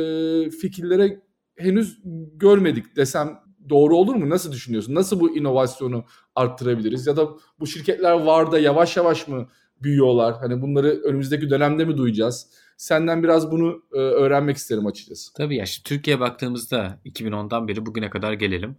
fikirlere 0.50 1.20
henüz 1.56 1.98
görmedik 2.34 2.96
desem 2.96 3.38
doğru 3.68 3.96
olur 3.96 4.14
mu? 4.14 4.30
Nasıl 4.30 4.52
düşünüyorsun? 4.52 4.94
Nasıl 4.94 5.20
bu 5.20 5.36
inovasyonu 5.36 6.04
arttırabiliriz? 6.34 7.06
Ya 7.06 7.16
da 7.16 7.28
bu 7.60 7.66
şirketler 7.66 8.12
var 8.12 8.52
da 8.52 8.58
yavaş 8.58 8.96
yavaş 8.96 9.28
mı 9.28 9.48
büyüyorlar? 9.84 10.34
Hani 10.40 10.62
bunları 10.62 11.00
önümüzdeki 11.04 11.50
dönemde 11.50 11.84
mi 11.84 11.96
duyacağız? 11.96 12.46
Senden 12.76 13.22
biraz 13.22 13.50
bunu 13.50 13.82
e, 13.92 13.98
öğrenmek 13.98 14.56
isterim 14.56 14.86
açıkçası. 14.86 15.32
Tabii 15.32 15.56
ya 15.56 15.66
şimdi 15.66 15.88
Türkiye'ye 15.88 16.20
baktığımızda 16.20 17.00
2010'dan 17.04 17.68
beri 17.68 17.86
bugüne 17.86 18.10
kadar 18.10 18.32
gelelim. 18.32 18.76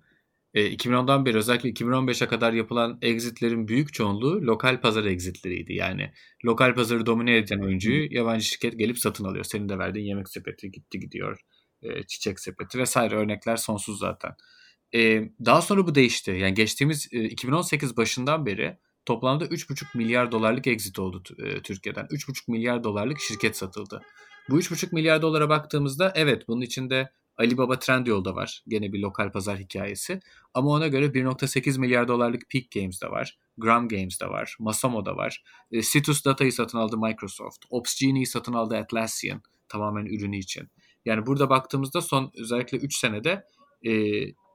E, 0.54 0.74
2010'dan 0.74 1.26
beri 1.26 1.38
özellikle 1.38 1.70
2015'e 1.70 2.28
kadar 2.28 2.54
yapılan 2.54 2.98
exitlerin 3.02 3.68
büyük 3.68 3.94
çoğunluğu 3.94 4.42
lokal 4.42 4.82
pazar 4.82 5.04
exitleriydi. 5.06 5.74
Yani 5.74 6.12
lokal 6.46 6.76
pazarı 6.76 7.06
domine 7.06 7.38
eden 7.38 7.60
oyuncuyu 7.60 8.08
yabancı 8.12 8.46
şirket 8.46 8.80
gelip 8.80 9.00
satın 9.00 9.26
alıyor. 9.26 9.44
Senin 9.44 9.70
de 9.70 9.78
verdiğin 9.80 10.06
yemek 10.06 10.30
sepeti 10.30 10.72
gitti 10.72 11.00
gidiyor. 11.00 11.40
E, 11.82 12.04
çiçek 12.04 12.40
sepeti 12.40 12.80
vesaire 12.80 13.16
örnekler 13.16 13.58
sonsuz 13.58 14.00
zaten. 14.00 14.32
E, 14.96 15.30
daha 15.46 15.62
sonra 15.62 15.88
bu 15.88 15.96
değişti. 15.96 16.32
Yani 16.32 16.54
geçtiğimiz 16.54 17.08
e, 17.12 17.24
2018 17.24 17.98
başından 17.98 18.46
beri 18.46 18.78
toplamda 19.06 19.46
3,5 19.46 19.98
milyar 19.98 20.32
dolarlık 20.32 20.68
exit 20.68 21.00
oldu 21.00 21.24
e, 21.38 21.62
Türkiye'den. 21.62 22.06
3,5 22.06 22.52
milyar 22.52 22.84
dolarlık 22.84 23.20
şirket 23.20 23.58
satıldı. 23.58 24.02
Bu 24.50 24.60
3,5 24.60 24.96
milyar 24.96 25.22
dolara 25.22 25.50
baktığımızda 25.50 26.14
evet 26.16 26.48
bunun 26.48 26.62
içinde 26.62 27.12
Alibaba 27.38 27.80
Trendyol'da 27.80 28.36
var. 28.36 28.64
Gene 28.68 28.94
bir 28.94 29.00
lokal 29.00 29.32
pazar 29.32 29.58
hikayesi. 29.58 30.20
Ama 30.54 30.70
ona 30.70 30.88
göre 30.88 31.06
1.8 31.06 31.80
milyar 31.80 32.08
dolarlık 32.08 32.50
Peak 32.50 32.72
Games'da 32.72 33.12
var. 33.12 33.38
Gram 33.58 33.88
Games'da 33.88 34.30
var. 34.30 34.56
Masamo'da 34.60 35.16
var. 35.18 35.44
E, 35.72 35.82
Citus 35.82 36.26
Data'yı 36.26 36.54
satın 36.54 36.78
aldı 36.78 36.98
Microsoft. 36.98 37.66
Opsgenie'yi 37.70 38.28
satın 38.28 38.54
aldı 38.54 38.78
Atlassian. 38.78 39.42
Tamamen 39.70 40.06
ürünü 40.06 40.38
için. 40.38 40.70
Yani 41.06 41.26
burada 41.26 41.50
baktığımızda 41.50 42.02
son 42.02 42.32
özellikle 42.38 42.78
3 42.78 42.98
senede 42.98 43.46
e, 43.86 43.92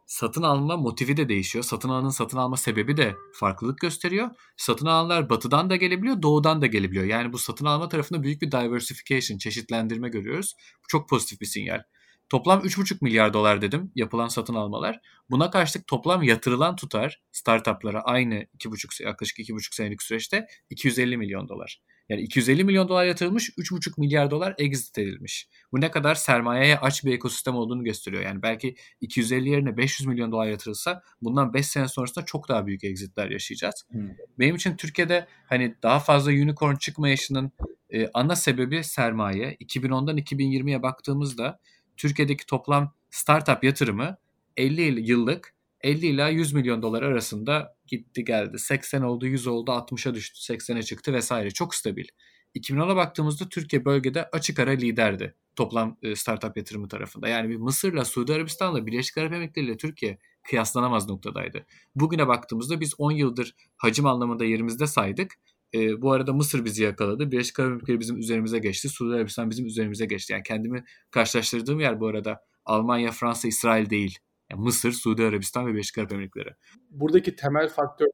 satın 0.09 0.42
alma 0.42 0.77
motivi 0.77 1.16
de 1.16 1.29
değişiyor. 1.29 1.64
Satın 1.64 1.88
alanın 1.88 2.11
satın 2.11 2.38
alma 2.38 2.57
sebebi 2.57 2.97
de 2.97 3.16
farklılık 3.33 3.79
gösteriyor. 3.79 4.31
Satın 4.57 4.87
alanlar 4.87 5.31
batıdan 5.31 5.71
da 5.71 5.77
gelebiliyor, 5.77 6.23
doğudan 6.23 6.62
da 6.62 6.66
gelebiliyor. 6.66 7.05
Yani 7.05 7.33
bu 7.33 7.38
satın 7.38 7.64
alma 7.64 7.88
tarafında 7.88 8.23
büyük 8.23 8.42
bir 8.42 8.53
diversification, 8.53 9.38
çeşitlendirme 9.38 10.09
görüyoruz. 10.09 10.55
Bu 10.85 10.88
çok 10.88 11.09
pozitif 11.09 11.40
bir 11.40 11.47
sinyal. 11.47 11.83
Toplam 12.29 12.61
3,5 12.61 12.99
milyar 13.01 13.33
dolar 13.33 13.62
dedim 13.62 13.92
yapılan 13.94 14.29
satın 14.29 14.55
almalar. 14.55 15.01
Buna 15.31 15.51
karşılık 15.51 15.87
toplam 15.87 16.23
yatırılan 16.23 16.77
tutar 16.77 17.23
startuplara 17.33 18.01
aynı 18.01 18.35
2,5 18.35 19.03
yaklaşık 19.03 19.38
2,5 19.38 19.75
senelik 19.75 20.03
süreçte 20.03 20.47
250 20.71 21.16
milyon 21.16 21.49
dolar. 21.49 21.83
Yani 22.09 22.23
250 22.23 22.64
milyon 22.64 22.88
dolar 22.88 23.05
yatırılmış, 23.05 23.51
3,5 23.51 24.01
milyar 24.01 24.31
dolar 24.31 24.55
exit 24.59 24.99
edilmiş. 24.99 25.49
Bu 25.73 25.81
ne 25.81 25.90
kadar 25.90 26.14
sermayeye 26.14 26.79
aç 26.79 27.05
bir 27.05 27.12
ekosistem 27.12 27.55
olduğunu 27.55 27.85
gösteriyor. 27.85 28.23
Yani 28.23 28.42
belki 28.42 28.77
250 29.01 29.49
yerine 29.49 29.77
500 29.77 30.07
milyon 30.07 30.33
dolar 30.33 30.47
yatırılsa 30.47 31.03
bundan 31.23 31.55
5 31.55 31.66
sene 31.66 31.88
sonrasında 31.88 32.25
çok 32.25 32.49
daha 32.49 32.66
büyük 32.66 32.85
exitler 32.85 33.31
yaşayacağız. 33.31 33.85
Hmm. 33.90 34.11
Benim 34.38 34.57
için 34.57 34.77
Türkiye'de 34.77 35.27
hani 35.47 35.75
daha 35.83 36.01
fazla 36.01 36.31
unicorn 36.31 36.77
çıkmayışının 36.77 37.53
e, 37.90 38.09
ana 38.14 38.37
sebebi 38.37 38.85
sermaye. 38.85 39.55
2010'dan 39.55 40.18
2020'ye 40.18 40.83
baktığımızda 40.83 41.61
Türkiye'deki 41.97 42.47
toplam 42.47 42.94
startup 43.11 43.64
yatırımı 43.64 44.16
50 44.57 45.11
yıllık 45.11 45.55
50 45.81 46.07
ila 46.07 46.29
100 46.29 46.53
milyon 46.53 46.83
dolar 46.83 47.03
arasında 47.03 47.77
gitti 47.87 48.25
geldi. 48.25 48.59
80 48.59 49.03
oldu, 49.03 49.27
100 49.27 49.47
oldu, 49.47 49.71
60'a 49.71 50.14
düştü, 50.14 50.53
80'e 50.53 50.83
çıktı 50.83 51.12
vesaire. 51.12 51.51
Çok 51.51 51.75
stabil. 51.75 52.07
2010'a 52.55 52.97
baktığımızda 52.97 53.49
Türkiye 53.49 53.85
bölgede 53.85 54.29
açık 54.33 54.59
ara 54.59 54.71
liderdi 54.71 55.35
toplam 55.59 55.97
e, 56.03 56.17
startup 56.17 56.57
yatırımı 56.57 56.88
tarafında. 56.88 57.29
Yani 57.29 57.49
bir 57.49 57.57
Mısır'la, 57.57 58.05
Suudi 58.05 58.33
Arabistan'la, 58.33 58.87
Birleşik 58.87 59.19
Arap 59.19 59.33
Emirlikleri 59.33 59.67
ile 59.67 59.77
Türkiye 59.77 60.19
kıyaslanamaz 60.43 61.09
noktadaydı. 61.09 61.67
Bugüne 61.95 62.29
baktığımızda 62.29 62.81
biz 62.81 62.95
10 62.99 63.11
yıldır 63.11 63.55
hacim 63.77 64.07
anlamında 64.07 64.45
yerimizde 64.45 64.87
saydık. 64.87 65.35
E, 65.75 66.03
bu 66.03 66.12
arada 66.12 66.33
Mısır 66.33 66.64
bizi 66.64 66.83
yakaladı. 66.83 67.33
Birleşik 67.33 67.61
Arap 67.61 67.71
Emirlikleri 67.71 68.01
bizim 68.01 68.17
üzerimize 68.19 68.59
geçti. 68.59 68.88
Suudi 68.88 69.17
Arabistan 69.17 69.51
bizim 69.51 69.67
üzerimize 69.67 70.07
geçti. 70.07 70.33
Yani 70.33 70.43
kendimi 70.43 70.85
karşılaştırdığım 71.11 71.81
yer 71.81 72.01
bu 72.01 72.07
arada 72.07 72.45
Almanya, 72.64 73.12
Fransa, 73.12 73.49
İsrail 73.49 73.91
değil. 73.91 74.19
Yani 74.51 74.63
Mısır, 74.63 74.93
Suudi 74.93 75.25
Arabistan 75.25 75.67
ve 75.67 75.73
Birleşik 75.73 75.99
Arap 75.99 76.13
Emirlikleri. 76.13 76.51
Buradaki 76.91 77.37
temel 77.37 77.69
faktör 77.69 78.07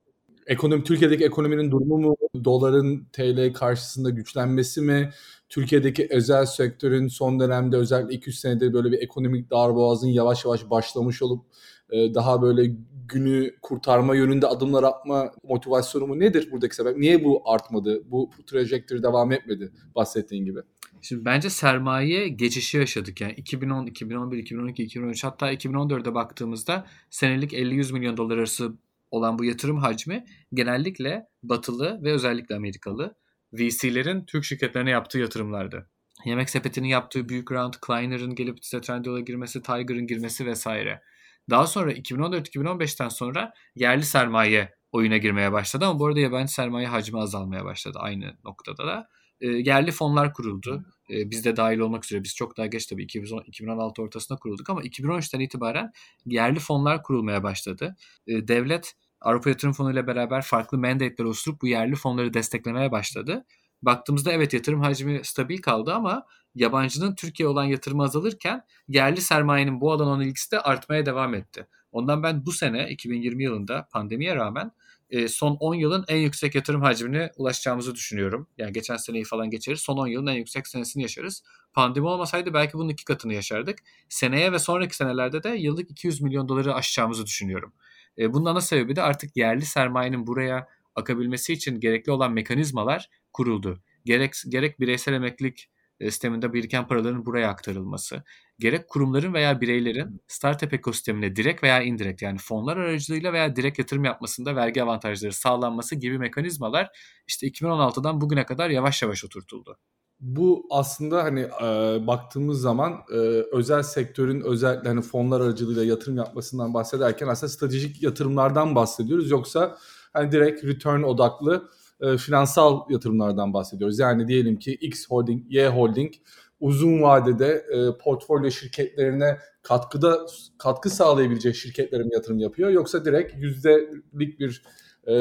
ekonomi 0.47 0.85
Türkiye'deki 0.85 1.25
ekonominin 1.25 1.71
durumu 1.71 1.99
mu, 1.99 2.17
doların 2.45 3.09
TL 3.13 3.53
karşısında 3.53 4.11
güçlenmesi 4.11 4.81
mi, 4.81 5.11
Türkiye'deki 5.49 6.09
özel 6.11 6.47
sektörün 6.47 7.09
son 7.09 7.41
dönemde 7.41 7.77
özellikle 7.77 8.15
200 8.15 8.41
senedir 8.41 8.73
böyle 8.73 8.93
bir 8.93 9.03
ekonomik 9.03 9.51
darboğazın 9.51 10.09
yavaş 10.09 10.45
yavaş 10.45 10.71
başlamış 10.71 11.23
olup 11.23 11.45
e, 11.91 12.15
daha 12.15 12.43
böyle 12.43 12.71
günü 13.09 13.51
kurtarma 13.63 14.17
yönünde 14.17 14.47
adımlar 14.47 14.83
atma 14.83 15.31
motivasyonu 15.43 16.07
mu 16.07 16.21
nedir 16.21 16.49
buradaki 16.53 16.75
sebep? 16.75 16.97
Niye 16.97 17.25
bu 17.25 17.43
artmadı? 17.45 18.11
Bu 18.11 18.31
trajectory 18.47 19.03
devam 19.03 19.33
etmedi 19.33 19.73
bahsettiğin 19.95 20.45
gibi? 20.45 20.61
Şimdi 21.05 21.25
bence 21.25 21.51
sermaye 21.51 22.29
geçişi 22.29 22.77
yaşadık. 22.77 23.21
Yani 23.21 23.33
2010, 23.33 23.87
2011, 23.87 24.39
2012, 24.39 24.83
2013 24.83 25.25
hatta 25.25 25.53
2014'e 25.53 26.15
baktığımızda 26.15 26.87
senelik 27.11 27.53
50-100 27.53 27.93
milyon 27.93 28.17
dolar 28.17 28.39
arası 28.39 28.73
olan 29.11 29.39
bu 29.39 29.45
yatırım 29.45 29.79
hacmi 29.79 30.25
genellikle 30.55 31.27
batılı 31.43 32.03
ve 32.03 32.13
özellikle 32.13 32.55
Amerikalı 32.55 33.15
VC'lerin 33.53 34.25
Türk 34.25 34.45
şirketlerine 34.45 34.91
yaptığı 34.91 35.19
yatırımlardı. 35.19 35.91
Yemek 36.25 36.51
sepetinin 36.51 36.89
yaptığı 36.89 37.29
büyük 37.29 37.53
round, 37.53 37.75
Kleiner'ın 37.87 38.35
gelip 38.35 38.63
Trendyol'a 38.63 39.21
girmesi, 39.21 39.63
Tiger'ın 39.63 40.07
girmesi 40.07 40.47
vesaire. 40.47 41.03
Daha 41.51 41.67
sonra 41.67 41.93
2014-2015'ten 41.93 43.09
sonra 43.09 43.53
yerli 43.77 44.03
sermaye 44.03 44.75
oyuna 44.93 45.17
girmeye 45.17 45.53
başladı 45.53 45.85
ama 45.85 45.99
bu 45.99 46.07
arada 46.07 46.21
yabancı 46.21 46.53
sermaye 46.53 46.87
hacmi 46.87 47.21
azalmaya 47.21 47.65
başladı 47.65 47.99
aynı 48.01 48.37
noktada 48.45 48.87
da. 48.87 49.09
E, 49.45 49.49
yerli 49.49 49.91
fonlar 49.93 50.33
kuruldu. 50.33 50.85
E, 51.11 51.31
biz 51.31 51.45
de 51.45 51.57
dahil 51.57 51.79
olmak 51.79 52.05
üzere. 52.05 52.25
Biz 52.25 52.35
çok 52.35 52.57
daha 52.57 52.67
geç 52.67 52.87
tabii 52.87 53.03
2010, 53.03 53.43
2016 53.47 54.03
ortasında 54.03 54.39
kurulduk 54.39 54.71
ama 54.71 54.83
2013'ten 54.83 55.41
itibaren 55.41 55.93
yerli 56.27 56.59
fonlar 56.59 57.03
kurulmaya 57.03 57.43
başladı. 57.43 57.97
E, 58.27 58.49
devlet 58.49 58.95
Avrupa 59.21 59.51
Yatırım 59.51 59.73
Fonu 59.73 59.93
ile 59.93 60.07
beraber 60.07 60.43
farklı 60.43 60.79
mandate'ler 60.79 61.25
oluşturup 61.25 61.63
bu 61.63 61.67
yerli 61.67 61.95
fonları 61.95 62.35
desteklemeye 62.35 62.93
başladı. 62.93 63.45
Baktığımızda 63.83 64.33
evet 64.33 64.53
yatırım 64.53 64.81
hacmi 64.81 65.21
stabil 65.25 65.59
kaldı 65.59 65.95
ama 65.95 66.27
yabancının 66.55 67.15
Türkiye 67.15 67.49
olan 67.49 67.65
yatırımı 67.65 68.03
azalırken 68.03 68.63
yerli 68.89 69.21
sermayenin 69.21 69.81
bu 69.81 69.93
alan 69.93 70.07
olan 70.07 70.21
ilgisi 70.21 70.51
de 70.51 70.61
artmaya 70.61 71.07
devam 71.07 71.35
etti. 71.35 71.67
Ondan 71.93 72.23
ben 72.23 72.47
bu 72.47 72.53
sene 72.53 72.91
2020 72.91 73.45
yılında 73.45 73.89
pandemiye 73.93 74.37
rağmen 74.37 74.73
e, 75.15 75.29
son 75.29 75.57
10 75.61 75.75
yılın 75.75 76.05
en 76.09 76.17
yüksek 76.17 76.55
yatırım 76.55 76.83
hacmine 76.83 77.31
ulaşacağımızı 77.37 77.95
düşünüyorum. 77.95 78.49
Yani 78.59 78.73
geçen 78.73 78.97
seneyi 78.97 79.25
falan 79.25 79.51
geçeriz. 79.51 79.81
Son 79.81 79.97
10 79.97 80.07
yılın 80.07 80.27
en 80.27 80.35
yüksek 80.35 80.69
senesini 80.69 81.03
yaşarız. 81.03 81.43
Pandemi 81.73 82.07
olmasaydı 82.07 82.55
belki 82.55 82.73
bunun 82.73 82.89
iki 82.89 83.05
katını 83.05 83.35
yaşardık. 83.35 83.79
Seneye 84.09 84.53
ve 84.53 84.59
sonraki 84.59 84.97
senelerde 84.97 85.43
de 85.43 85.49
yıllık 85.49 85.91
200 85.91 86.21
milyon 86.21 86.49
doları 86.49 86.75
aşacağımızın 86.75 87.27
düşünüyorum. 87.27 87.73
E, 88.19 88.33
bunun 88.33 88.45
ana 88.45 88.61
sebebi 88.61 88.97
de 88.97 89.03
artık 89.03 89.37
yerli 89.37 89.65
sermayenin 89.65 90.27
buraya 90.27 90.69
akabilmesi 90.95 91.53
için 91.53 91.81
gerekli 91.81 92.13
olan 92.13 92.33
mekanizmalar 92.33 93.11
kuruldu. 93.33 93.83
Gerek, 94.05 94.33
gerek 94.49 94.81
bireysel 94.81 95.13
emeklilik 95.13 95.71
e, 96.01 96.11
sisteminde 96.11 96.53
biriken 96.53 96.87
paraların 96.87 97.27
buraya 97.27 97.49
aktarılması, 97.49 98.25
gerek 98.59 98.89
kurumların 98.89 99.35
veya 99.35 99.61
bireylerin 99.61 100.21
startup 100.29 100.75
ekosistemine 100.75 101.37
direkt 101.37 101.63
veya 101.63 101.83
indirekt 101.83 102.23
yani 102.23 102.39
fonlar 102.39 102.77
aracılığıyla 102.77 103.33
veya 103.33 103.57
direkt 103.57 103.79
yatırım 103.79 104.05
yapmasında 104.05 104.57
vergi 104.57 104.83
avantajları 104.83 105.33
sağlanması 105.33 105.95
gibi 105.95 106.19
mekanizmalar 106.19 106.91
işte 107.27 107.47
2016'dan 107.47 108.21
bugüne 108.21 108.47
kadar 108.47 108.71
yavaş 108.71 109.03
yavaş 109.03 109.25
oturtuldu. 109.25 109.79
Bu 110.21 110.67
aslında 110.71 111.25
hani 111.25 111.41
e, 111.41 111.67
baktığımız 112.07 112.61
zaman 112.61 112.93
e, 113.13 113.17
özel 113.53 113.83
sektörün 113.83 114.41
özellikle 114.41 114.89
hani 114.89 115.03
fonlar 115.03 115.41
aracılığıyla 115.41 115.85
yatırım 115.85 116.17
yapmasından 116.17 116.75
bahsederken 116.75 117.29
aslında 117.29 117.53
stratejik 117.53 118.03
yatırımlardan 118.03 118.75
bahsediyoruz. 118.75 119.31
Yoksa 119.31 119.77
hani 120.13 120.33
direkt 120.33 120.65
return 120.65 121.03
odaklı 121.03 121.69
e, 122.01 122.17
finansal 122.17 122.91
yatırımlardan 122.91 123.53
bahsediyoruz. 123.55 123.99
Yani 123.99 124.29
diyelim 124.29 124.59
ki 124.59 124.73
X 124.73 125.09
Holding, 125.09 125.43
Y 125.49 125.69
Holding 125.69 126.13
uzun 126.61 127.03
vadede 127.03 127.67
e, 127.71 127.99
portfolyo 127.99 128.51
şirketlerine 128.51 129.39
katkıda 129.63 130.27
katkı 130.59 130.91
sağlayabilecek 130.91 131.57
şirketlere 131.57 132.03
mi 132.03 132.15
yatırım 132.15 132.39
yapıyor 132.39 132.71
yoksa 132.71 133.05
direkt 133.05 133.35
yüzdelik 133.37 134.41
bir 134.41 134.63
e, 135.07 135.13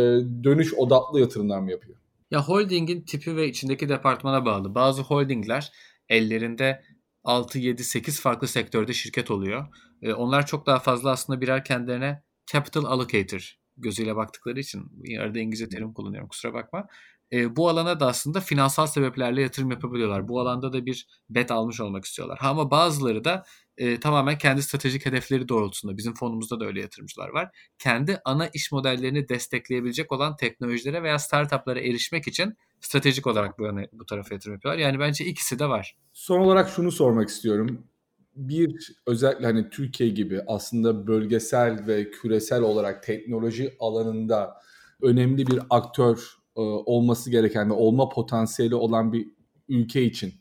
dönüş 0.43 0.73
odaklı 0.73 1.19
yatırımlar 1.19 1.59
mı 1.59 1.71
yapıyor? 1.71 1.97
Ya 2.31 2.43
holdingin 2.43 3.01
tipi 3.01 3.35
ve 3.35 3.47
içindeki 3.47 3.89
departmana 3.89 4.45
bağlı. 4.45 4.75
Bazı 4.75 5.01
holdingler 5.01 5.71
ellerinde 6.09 6.83
6, 7.23 7.59
7, 7.59 7.83
8 7.83 8.21
farklı 8.21 8.47
sektörde 8.47 8.93
şirket 8.93 9.31
oluyor. 9.31 9.67
E, 10.01 10.13
onlar 10.13 10.45
çok 10.45 10.65
daha 10.65 10.79
fazla 10.79 11.11
aslında 11.11 11.41
birer 11.41 11.63
kendilerine 11.65 12.23
capital 12.51 12.85
allocator 12.85 13.57
gözüyle 13.77 14.15
baktıkları 14.15 14.59
için 14.59 14.91
arada 15.19 15.39
İngilizce 15.39 15.69
terim 15.69 15.93
kullanıyorum 15.93 16.29
kusura 16.29 16.53
bakma. 16.53 16.87
E, 17.33 17.55
bu 17.55 17.69
alana 17.69 17.99
da 17.99 18.07
aslında 18.07 18.39
finansal 18.39 18.87
sebeplerle 18.87 19.41
yatırım 19.41 19.71
yapabiliyorlar. 19.71 20.27
Bu 20.27 20.39
alanda 20.39 20.73
da 20.73 20.85
bir 20.85 21.07
bet 21.29 21.51
almış 21.51 21.79
olmak 21.81 22.05
istiyorlar. 22.05 22.37
Ha, 22.39 22.49
ama 22.49 22.71
bazıları 22.71 23.23
da 23.23 23.43
e, 23.77 23.99
tamamen 23.99 24.37
kendi 24.37 24.63
stratejik 24.63 25.05
hedefleri 25.05 25.49
doğrultusunda 25.49 25.97
bizim 25.97 26.13
fonumuzda 26.13 26.59
da 26.59 26.65
öyle 26.65 26.81
yatırımcılar 26.81 27.29
var. 27.29 27.49
Kendi 27.79 28.19
ana 28.25 28.47
iş 28.47 28.71
modellerini 28.71 29.29
destekleyebilecek 29.29 30.11
olan 30.11 30.35
teknolojilere 30.35 31.03
veya 31.03 31.19
startuplara 31.19 31.79
erişmek 31.79 32.27
için 32.27 32.57
stratejik 32.81 33.27
olarak 33.27 33.59
bu, 33.59 33.65
yana, 33.65 33.81
bu 33.93 34.05
tarafa 34.05 34.33
yatırım 34.33 34.53
yapıyorlar. 34.53 34.81
Yani 34.81 34.99
bence 34.99 35.25
ikisi 35.25 35.59
de 35.59 35.69
var. 35.69 35.97
Son 36.13 36.39
olarak 36.39 36.69
şunu 36.69 36.91
sormak 36.91 37.29
istiyorum. 37.29 37.87
Bir 38.35 38.93
özellikle 39.07 39.45
hani 39.45 39.69
Türkiye 39.69 40.09
gibi 40.09 40.41
aslında 40.47 41.07
bölgesel 41.07 41.87
ve 41.87 42.11
küresel 42.11 42.61
olarak 42.61 43.03
teknoloji 43.03 43.75
alanında 43.79 44.53
önemli 45.01 45.47
bir 45.47 45.59
aktör 45.69 46.42
e, 46.57 46.61
olması 46.61 47.31
gereken 47.31 47.69
ve 47.69 47.73
olma 47.73 48.09
potansiyeli 48.09 48.75
olan 48.75 49.13
bir 49.13 49.27
ülke 49.69 50.03
için 50.03 50.33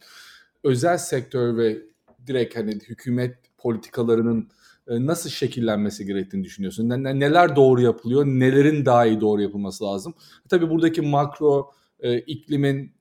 özel 0.64 0.98
sektör 0.98 1.56
ve 1.56 1.78
direkt 2.26 2.56
hani 2.56 2.72
hükümet 2.72 3.36
politikalarının 3.58 4.48
e, 4.88 5.06
nasıl 5.06 5.30
şekillenmesi 5.30 6.06
gerektiğini 6.06 6.44
düşünüyorsun? 6.44 6.88
Neler 6.88 7.56
doğru 7.56 7.80
yapılıyor, 7.80 8.26
nelerin 8.26 8.86
daha 8.86 9.06
iyi 9.06 9.20
doğru 9.20 9.42
yapılması 9.42 9.84
lazım? 9.84 10.14
Tabii 10.48 10.70
buradaki 10.70 11.02
makro 11.02 11.70
e, 12.00 12.18
iklimin 12.18 12.92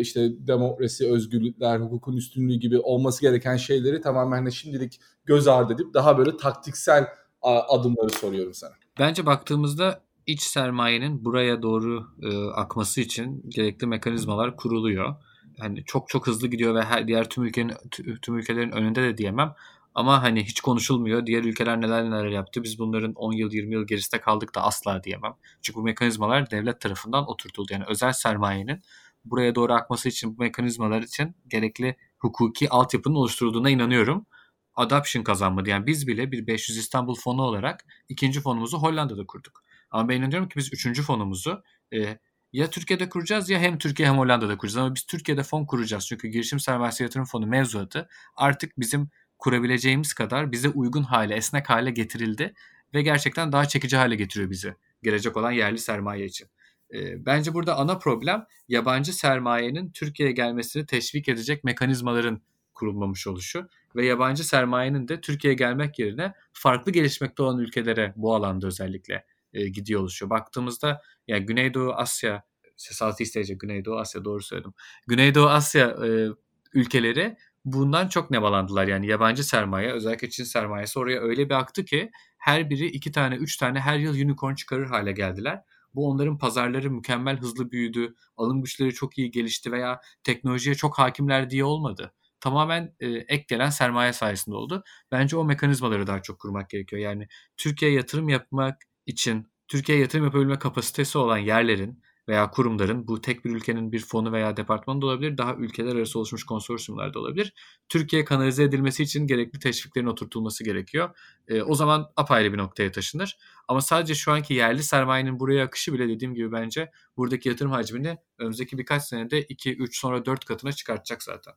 işte 0.00 0.46
demokrasi, 0.46 1.12
özgürlükler, 1.12 1.78
hukukun 1.80 2.16
üstünlüğü 2.16 2.54
gibi 2.54 2.78
olması 2.78 3.22
gereken 3.22 3.56
şeyleri 3.56 4.00
tamamen 4.00 4.46
de 4.46 4.50
şimdilik 4.50 5.00
göz 5.24 5.48
ardı 5.48 5.74
edip 5.74 5.94
daha 5.94 6.18
böyle 6.18 6.36
taktiksel 6.36 7.06
adımları 7.42 8.10
soruyorum 8.10 8.54
sana. 8.54 8.72
Bence 8.98 9.26
baktığımızda 9.26 10.00
iç 10.28 10.42
sermayenin 10.42 11.24
buraya 11.24 11.62
doğru 11.62 12.06
e, 12.22 12.50
akması 12.50 13.00
için 13.00 13.42
gerekli 13.48 13.86
mekanizmalar 13.86 14.56
kuruluyor. 14.56 15.14
Hani 15.58 15.84
çok 15.84 16.08
çok 16.08 16.26
hızlı 16.26 16.48
gidiyor 16.48 16.74
ve 16.74 16.82
her 16.82 17.08
diğer 17.08 17.28
tüm 17.28 17.44
ülkenin 17.44 17.74
tüm 18.22 18.38
ülkelerin 18.38 18.70
önünde 18.70 19.02
de 19.02 19.18
diyemem. 19.18 19.54
Ama 19.94 20.22
hani 20.22 20.44
hiç 20.44 20.60
konuşulmuyor. 20.60 21.26
Diğer 21.26 21.44
ülkeler 21.44 21.80
neler 21.80 22.04
neler 22.04 22.26
yaptı. 22.26 22.62
Biz 22.62 22.78
bunların 22.78 23.12
10 23.12 23.32
yıl 23.32 23.52
20 23.52 23.74
yıl 23.74 23.86
gerisinde 23.86 24.20
kaldık 24.20 24.54
da 24.54 24.62
asla 24.62 25.04
diyemem. 25.04 25.34
Çünkü 25.62 25.78
bu 25.78 25.82
mekanizmalar 25.82 26.50
devlet 26.50 26.80
tarafından 26.80 27.30
oturtuldu. 27.30 27.72
Yani 27.72 27.84
özel 27.88 28.12
sermayenin 28.12 28.82
buraya 29.24 29.54
doğru 29.54 29.72
akması 29.72 30.08
için 30.08 30.38
bu 30.38 30.42
mekanizmalar 30.42 31.02
için 31.02 31.36
gerekli 31.48 31.96
hukuki 32.18 32.70
altyapının 32.70 33.14
oluşturulduğuna 33.14 33.70
inanıyorum. 33.70 34.26
Adoption 34.74 35.22
kazanmadı. 35.22 35.68
Yani 35.70 35.86
biz 35.86 36.06
bile 36.06 36.32
bir 36.32 36.46
500 36.46 36.78
İstanbul 36.78 37.14
fonu 37.14 37.42
olarak 37.42 37.84
ikinci 38.08 38.40
fonumuzu 38.40 38.78
Hollanda'da 38.78 39.26
kurduk. 39.26 39.67
Ama 39.90 40.08
ben 40.08 40.16
inanıyorum 40.16 40.48
ki 40.48 40.56
biz 40.56 40.72
üçüncü 40.72 41.02
fonumuzu 41.02 41.62
e, 41.94 42.18
ya 42.52 42.70
Türkiye'de 42.70 43.08
kuracağız 43.08 43.50
ya 43.50 43.58
hem 43.58 43.78
Türkiye 43.78 44.08
hem 44.08 44.18
Hollanda'da 44.18 44.56
kuracağız. 44.58 44.76
Ama 44.76 44.94
biz 44.94 45.02
Türkiye'de 45.06 45.42
fon 45.42 45.64
kuracağız. 45.64 46.06
Çünkü 46.06 46.28
girişim 46.28 46.60
sermayesi 46.60 47.02
yatırım 47.02 47.26
fonu 47.26 47.46
mevzuatı 47.46 48.08
artık 48.36 48.80
bizim 48.80 49.08
kurabileceğimiz 49.38 50.14
kadar 50.14 50.52
bize 50.52 50.68
uygun 50.68 51.02
hale, 51.02 51.34
esnek 51.34 51.70
hale 51.70 51.90
getirildi. 51.90 52.54
Ve 52.94 53.02
gerçekten 53.02 53.52
daha 53.52 53.68
çekici 53.68 53.96
hale 53.96 54.16
getiriyor 54.16 54.50
bizi 54.50 54.74
gelecek 55.02 55.36
olan 55.36 55.50
yerli 55.50 55.78
sermaye 55.78 56.26
için. 56.26 56.48
E, 56.94 57.26
bence 57.26 57.54
burada 57.54 57.76
ana 57.76 57.98
problem 57.98 58.46
yabancı 58.68 59.12
sermayenin 59.12 59.90
Türkiye'ye 59.90 60.34
gelmesini 60.34 60.86
teşvik 60.86 61.28
edecek 61.28 61.64
mekanizmaların 61.64 62.42
kurulmamış 62.74 63.26
oluşu 63.26 63.68
ve 63.96 64.06
yabancı 64.06 64.44
sermayenin 64.44 65.08
de 65.08 65.20
Türkiye'ye 65.20 65.56
gelmek 65.56 65.98
yerine 65.98 66.32
farklı 66.52 66.92
gelişmekte 66.92 67.42
olan 67.42 67.58
ülkelere 67.58 68.12
bu 68.16 68.34
alanda 68.34 68.66
özellikle 68.66 69.24
e, 69.52 69.68
gidiyor 69.68 70.00
oluşuyor. 70.00 70.30
Baktığımızda 70.30 71.02
yani 71.26 71.46
Güneydoğu 71.46 71.92
Asya, 71.92 72.42
Southeast 72.76 73.36
Asia, 73.36 73.54
Güneydoğu 73.54 73.98
Asya 73.98 74.24
doğru 74.24 74.42
söyledim. 74.42 74.72
Güneydoğu 75.06 75.48
Asya 75.48 75.96
e, 76.06 76.28
ülkeleri 76.74 77.36
bundan 77.64 78.08
çok 78.08 78.30
nemalandılar. 78.30 78.88
Yani 78.88 79.06
yabancı 79.06 79.44
sermaye 79.44 79.92
özellikle 79.92 80.30
Çin 80.30 80.44
sermayesi 80.44 80.98
oraya 80.98 81.20
öyle 81.20 81.48
bir 81.48 81.54
aktı 81.54 81.84
ki 81.84 82.10
her 82.38 82.70
biri 82.70 82.86
iki 82.86 83.12
tane 83.12 83.34
üç 83.34 83.56
tane 83.56 83.80
her 83.80 83.98
yıl 83.98 84.14
unicorn 84.14 84.54
çıkarır 84.54 84.86
hale 84.86 85.12
geldiler. 85.12 85.62
Bu 85.94 86.08
onların 86.08 86.38
pazarları 86.38 86.90
mükemmel 86.90 87.38
hızlı 87.38 87.70
büyüdü, 87.70 88.14
alım 88.36 88.62
güçleri 88.62 88.94
çok 88.94 89.18
iyi 89.18 89.30
gelişti 89.30 89.72
veya 89.72 90.00
teknolojiye 90.24 90.74
çok 90.74 90.98
hakimler 90.98 91.50
diye 91.50 91.64
olmadı. 91.64 92.12
Tamamen 92.40 92.94
e, 93.00 93.08
ek 93.08 93.44
gelen 93.48 93.70
sermaye 93.70 94.12
sayesinde 94.12 94.56
oldu. 94.56 94.84
Bence 95.12 95.36
o 95.36 95.44
mekanizmaları 95.44 96.06
daha 96.06 96.22
çok 96.22 96.38
kurmak 96.38 96.70
gerekiyor. 96.70 97.02
Yani 97.02 97.28
Türkiye 97.56 97.92
yatırım 97.92 98.28
yapmak 98.28 98.82
için 99.08 99.46
Türkiye'ye 99.68 100.02
yatırım 100.02 100.24
yapabilme 100.24 100.58
kapasitesi 100.58 101.18
olan 101.18 101.38
yerlerin 101.38 102.02
veya 102.28 102.50
kurumların 102.50 103.08
bu 103.08 103.20
tek 103.20 103.44
bir 103.44 103.50
ülkenin 103.50 103.92
bir 103.92 104.00
fonu 104.00 104.32
veya 104.32 104.56
departmanı 104.56 105.02
da 105.02 105.06
olabilir. 105.06 105.38
Daha 105.38 105.54
ülkeler 105.54 105.96
arası 105.96 106.18
oluşmuş 106.18 106.44
konsorsiyumlar 106.44 107.14
da 107.14 107.18
olabilir. 107.18 107.54
Türkiye 107.88 108.24
kanalize 108.24 108.62
edilmesi 108.62 109.02
için 109.02 109.26
gerekli 109.26 109.58
teşviklerin 109.58 110.06
oturtulması 110.06 110.64
gerekiyor. 110.64 111.10
E, 111.48 111.62
o 111.62 111.74
zaman 111.74 112.12
apayrı 112.16 112.52
bir 112.52 112.58
noktaya 112.58 112.92
taşınır. 112.92 113.38
Ama 113.68 113.80
sadece 113.80 114.14
şu 114.14 114.32
anki 114.32 114.54
yerli 114.54 114.82
sermayenin 114.82 115.40
buraya 115.40 115.64
akışı 115.64 115.92
bile 115.92 116.08
dediğim 116.08 116.34
gibi 116.34 116.52
bence 116.52 116.90
buradaki 117.16 117.48
yatırım 117.48 117.72
hacmini 117.72 118.18
önümüzdeki 118.38 118.78
birkaç 118.78 119.02
senede 119.02 119.42
2, 119.42 119.76
3 119.76 119.98
sonra 119.98 120.26
4 120.26 120.44
katına 120.44 120.72
çıkartacak 120.72 121.22
zaten. 121.22 121.54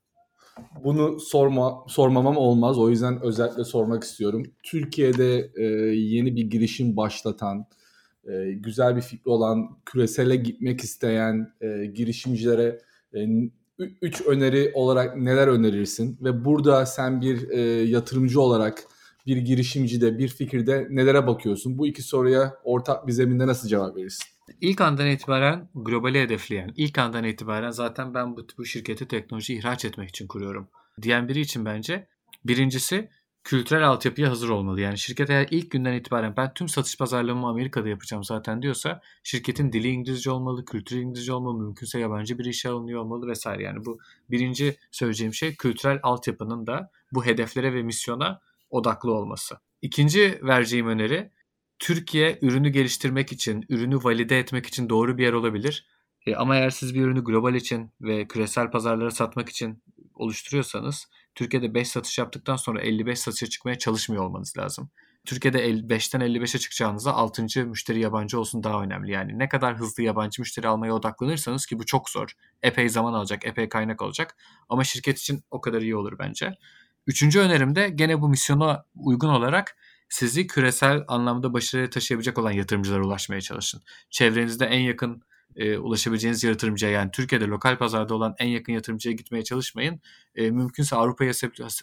Bunu 0.84 1.20
sorma 1.20 1.84
sormamam 1.88 2.38
olmaz. 2.38 2.78
O 2.78 2.90
yüzden 2.90 3.22
özellikle 3.22 3.64
sormak 3.64 4.04
istiyorum. 4.04 4.44
Türkiye'de 4.64 5.52
e, 5.56 5.64
yeni 5.96 6.36
bir 6.36 6.44
girişim 6.44 6.98
başlatan, 6.98 7.66
e, 8.28 8.52
güzel 8.52 8.96
bir 8.96 9.02
fikri 9.02 9.30
olan, 9.32 9.78
küresele 9.86 10.36
gitmek 10.36 10.82
isteyen 10.82 11.54
e, 11.62 11.86
girişimcilere 11.86 12.82
e, 13.16 13.20
üç 14.02 14.22
öneri 14.22 14.72
olarak 14.74 15.18
neler 15.18 15.48
önerirsin? 15.48 16.18
Ve 16.22 16.46
burada 16.46 16.86
sen 16.86 17.22
bir 17.22 17.50
e, 17.50 17.60
yatırımcı 17.84 18.42
olarak 18.42 18.84
bir 19.28 19.38
girişimcide, 19.38 20.18
bir 20.18 20.28
fikirde 20.28 20.88
nelere 20.90 21.28
bakıyorsun? 21.28 21.78
Bu 21.78 21.88
iki 21.88 22.04
soruya 22.04 22.54
ortak 22.64 23.08
bir 23.08 23.12
zeminde 23.12 23.48
nasıl 23.48 23.68
cevap 23.68 23.96
verirsin? 23.96 24.26
İlk 24.62 24.82
andan 24.82 25.08
itibaren 25.08 25.70
globali 25.76 26.22
hedefleyen, 26.22 26.74
ilk 26.76 26.98
andan 26.98 27.24
itibaren 27.24 27.72
zaten 27.72 28.14
ben 28.14 28.38
bu, 28.38 28.48
bu 28.58 28.66
şirketi 28.66 29.08
teknoloji 29.08 29.56
ihraç 29.56 29.86
etmek 29.86 30.10
için 30.10 30.28
kuruyorum 30.28 30.70
diyen 31.02 31.28
biri 31.28 31.40
için 31.40 31.66
bence 31.66 32.08
birincisi 32.46 33.10
kültürel 33.44 33.88
altyapıya 33.88 34.30
hazır 34.30 34.50
olmalı. 34.50 34.82
Yani 34.82 34.98
şirket 34.98 35.30
eğer 35.30 35.48
ilk 35.52 35.72
günden 35.72 35.94
itibaren 35.94 36.34
ben 36.38 36.54
tüm 36.54 36.68
satış 36.68 36.98
pazarlamamı 36.98 37.48
Amerika'da 37.48 37.90
yapacağım 37.90 38.24
zaten 38.24 38.62
diyorsa 38.62 39.02
şirketin 39.24 39.74
dili 39.74 39.88
İngilizce 39.88 40.32
olmalı, 40.32 40.66
kültürü 40.66 41.00
İngilizce 41.00 41.34
olmalı, 41.34 41.64
mümkünse 41.64 42.00
yabancı 42.00 42.40
bir 42.40 42.46
işe 42.46 42.70
alınıyor 42.70 43.02
olmalı 43.02 43.28
vesaire. 43.28 43.64
Yani 43.64 43.86
bu 43.86 44.00
birinci 44.30 44.78
söyleyeceğim 44.92 45.34
şey 45.34 45.56
kültürel 45.56 46.00
altyapının 46.04 46.68
da 46.68 46.92
bu 47.12 47.26
hedeflere 47.26 47.74
ve 47.74 47.84
misyona 47.84 48.42
odaklı 48.70 49.14
olması. 49.14 49.58
İkinci 49.82 50.40
vereceğim 50.44 50.88
öneri 50.88 51.32
Türkiye 51.82 52.40
ürünü 52.42 52.70
geliştirmek 52.70 53.32
için, 53.32 53.66
ürünü 53.70 53.96
valide 53.96 54.40
etmek 54.40 54.66
için 54.66 54.90
doğru 54.90 55.18
bir 55.18 55.24
yer 55.24 55.34
olabilir. 55.34 55.88
E, 56.26 56.36
ama 56.36 56.56
eğer 56.56 56.70
siz 56.70 56.96
bir 56.96 57.02
ürünü 57.02 57.24
global 57.24 57.56
için 57.56 57.92
ve 58.02 58.28
küresel 58.28 58.72
pazarlara 58.72 59.12
satmak 59.12 59.50
için 59.50 59.84
oluşturuyorsanız 60.16 61.08
Türkiye'de 61.36 61.74
5 61.74 61.88
satış 61.88 62.18
yaptıktan 62.18 62.56
sonra 62.56 62.82
55 62.82 63.20
satışa 63.20 63.48
çıkmaya 63.48 63.78
çalışmıyor 63.78 64.24
olmanız 64.24 64.58
lazım. 64.58 64.90
Türkiye'de 65.26 65.70
5'ten 65.70 66.22
55'e 66.22 66.60
çıkacağınızda 66.60 67.14
6. 67.14 67.66
müşteri 67.66 68.00
yabancı 68.00 68.40
olsun 68.40 68.64
daha 68.64 68.84
önemli. 68.84 69.12
Yani 69.12 69.40
ne 69.40 69.50
kadar 69.50 69.76
hızlı 69.76 70.04
yabancı 70.04 70.42
müşteri 70.42 70.68
almaya 70.68 70.94
odaklanırsanız 70.94 71.66
ki 71.66 71.80
bu 71.80 71.86
çok 71.86 72.10
zor. 72.10 72.32
Epey 72.64 72.90
zaman 72.90 73.14
alacak, 73.14 73.46
epey 73.46 73.70
kaynak 73.70 74.02
alacak. 74.02 74.36
Ama 74.70 74.84
şirket 74.84 75.20
için 75.20 75.44
o 75.52 75.62
kadar 75.62 75.82
iyi 75.82 75.96
olur 75.96 76.20
bence. 76.20 76.58
Üçüncü 77.08 77.40
önerim 77.40 77.76
de 77.76 77.90
gene 77.90 78.22
bu 78.22 78.30
misyona 78.30 78.86
uygun 78.96 79.30
olarak 79.30 79.78
sizi 80.12 80.48
küresel 80.48 81.04
anlamda 81.08 81.54
başarıya 81.54 81.90
taşıyabilecek 81.90 82.38
olan 82.38 82.52
yatırımcılara 82.52 83.06
ulaşmaya 83.06 83.42
çalışın. 83.42 83.82
Çevrenizde 84.10 84.66
en 84.66 84.80
yakın 84.80 85.24
e, 85.56 85.78
ulaşabileceğiniz 85.78 86.44
yatırımcıya 86.44 86.92
yani 86.92 87.12
Türkiye'de 87.12 87.46
lokal 87.46 87.78
pazarda 87.78 88.16
olan 88.16 88.36
en 88.40 88.48
yakın 88.48 88.74
yatırımcıya 88.74 89.16
gitmeye 89.16 89.44
çalışmayın. 89.44 90.02
E, 90.36 90.52
mümkünse 90.52 90.96
Avrupa'yı 90.96 91.32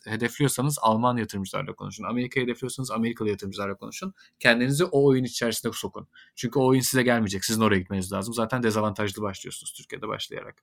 hedefliyorsanız 0.07 0.79
Alman 0.83 1.17
yatırımcılarla 1.17 1.73
konuşun. 1.73 2.05
Amerika'yı 2.05 2.47
hedefliyorsanız 2.47 2.91
Amerikalı 2.91 3.29
yatırımcılarla 3.29 3.75
konuşun. 3.75 4.15
Kendinizi 4.39 4.85
o 4.85 5.05
oyun 5.05 5.25
içerisinde 5.25 5.73
sokun. 5.73 6.09
Çünkü 6.37 6.59
o 6.59 6.67
oyun 6.67 6.81
size 6.81 7.03
gelmeyecek. 7.03 7.45
Sizin 7.45 7.61
oraya 7.61 7.79
gitmeniz 7.79 8.13
lazım. 8.13 8.35
Zaten 8.35 8.63
dezavantajlı 8.63 9.23
başlıyorsunuz 9.23 9.73
Türkiye'de 9.73 10.09
başlayarak. 10.09 10.63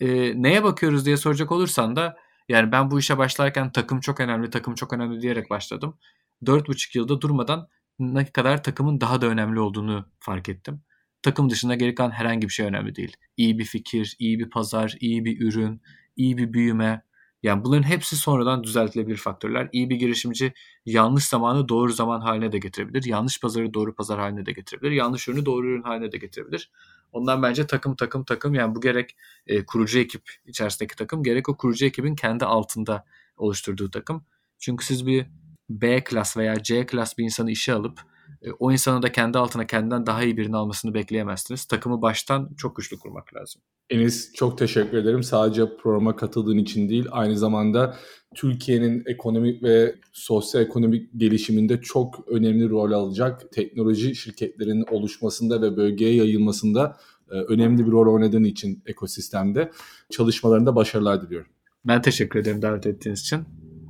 E, 0.00 0.06
neye 0.42 0.64
bakıyoruz 0.64 1.06
diye 1.06 1.16
soracak 1.16 1.52
olursan 1.52 1.96
da 1.96 2.16
yani 2.48 2.72
ben 2.72 2.90
bu 2.90 2.98
işe 2.98 3.18
başlarken 3.18 3.72
takım 3.72 4.00
çok 4.00 4.20
önemli, 4.20 4.50
takım 4.50 4.74
çok 4.74 4.92
önemli 4.92 5.20
diyerek 5.20 5.50
başladım. 5.50 5.98
4,5 6.44 6.98
yılda 6.98 7.20
durmadan 7.20 7.68
ne 7.98 8.26
kadar 8.32 8.62
takımın 8.62 9.00
daha 9.00 9.20
da 9.20 9.26
önemli 9.26 9.60
olduğunu 9.60 10.06
fark 10.20 10.48
ettim. 10.48 10.82
takım 11.22 11.50
dışında 11.50 11.74
geri 11.74 11.94
kalan 11.94 12.10
herhangi 12.10 12.48
bir 12.48 12.52
şey 12.52 12.66
önemli 12.66 12.94
değil. 12.94 13.16
İyi 13.36 13.58
bir 13.58 13.64
fikir, 13.64 14.16
iyi 14.18 14.38
bir 14.38 14.50
pazar, 14.50 14.96
iyi 15.00 15.24
bir 15.24 15.40
ürün, 15.40 15.82
iyi 16.16 16.38
bir 16.38 16.52
büyüme. 16.52 17.02
Yani 17.42 17.64
bunların 17.64 17.82
hepsi 17.82 18.16
sonradan 18.16 18.64
düzeltilebilir 18.64 19.16
faktörler. 19.16 19.68
İyi 19.72 19.90
bir 19.90 19.96
girişimci 19.96 20.52
yanlış 20.86 21.24
zamanı 21.24 21.68
doğru 21.68 21.92
zaman 21.92 22.20
haline 22.20 22.52
de 22.52 22.58
getirebilir. 22.58 23.04
Yanlış 23.04 23.40
pazarı 23.40 23.74
doğru 23.74 23.94
pazar 23.94 24.18
haline 24.18 24.46
de 24.46 24.52
getirebilir. 24.52 24.90
Yanlış 24.92 25.28
ürünü 25.28 25.46
doğru 25.46 25.66
ürün 25.66 25.82
haline 25.82 26.12
de 26.12 26.18
getirebilir. 26.18 26.70
Ondan 27.12 27.42
bence 27.42 27.66
takım 27.66 27.96
takım 27.96 28.24
takım 28.24 28.54
yani 28.54 28.74
bu 28.74 28.80
gerek 28.80 29.16
e, 29.46 29.66
kurucu 29.66 29.98
ekip 29.98 30.22
içerisindeki 30.46 30.96
takım 30.96 31.22
gerek 31.22 31.48
o 31.48 31.56
kurucu 31.56 31.86
ekibin 31.86 32.14
kendi 32.14 32.44
altında 32.44 33.04
oluşturduğu 33.36 33.90
takım. 33.90 34.24
Çünkü 34.58 34.84
siz 34.84 35.06
bir 35.06 35.26
B 35.70 36.04
klas 36.04 36.36
veya 36.36 36.62
C 36.62 36.86
klas 36.86 37.18
bir 37.18 37.24
insanı 37.24 37.50
işe 37.50 37.72
alıp 37.72 38.00
e, 38.42 38.50
o 38.58 38.72
insanın 38.72 39.02
da 39.02 39.12
kendi 39.12 39.38
altına 39.38 39.66
kendinden 39.66 40.06
daha 40.06 40.22
iyi 40.24 40.36
birini 40.36 40.56
almasını 40.56 40.94
bekleyemezsiniz. 40.94 41.64
Takımı 41.64 42.02
baştan 42.02 42.50
çok 42.56 42.76
güçlü 42.76 42.98
kurmak 42.98 43.34
lazım. 43.34 43.62
Enis 43.90 44.32
çok 44.32 44.58
teşekkür 44.58 44.98
ederim. 44.98 45.22
Sadece 45.22 45.76
programa 45.76 46.16
katıldığın 46.16 46.58
için 46.58 46.88
değil, 46.88 47.06
aynı 47.10 47.38
zamanda 47.38 47.96
Türkiye'nin 48.34 49.02
ekonomik 49.06 49.62
ve 49.62 49.94
sosyoekonomik 50.12 51.10
gelişiminde 51.16 51.80
çok 51.80 52.28
önemli 52.28 52.68
rol 52.68 52.92
alacak 52.92 53.52
teknoloji 53.52 54.14
şirketlerinin 54.14 54.84
oluşmasında 54.90 55.62
ve 55.62 55.76
bölgeye 55.76 56.14
yayılmasında 56.14 56.96
e, 57.30 57.34
önemli 57.34 57.86
bir 57.86 57.90
rol 57.90 58.14
oynadığın 58.14 58.44
için 58.44 58.82
ekosistemde 58.86 59.70
çalışmalarında 60.10 60.76
başarılar 60.76 61.22
diliyorum. 61.22 61.50
Ben 61.84 62.02
teşekkür 62.02 62.38
ederim 62.38 62.62
davet 62.62 62.86
ettiğiniz 62.86 63.20
için. 63.20 63.44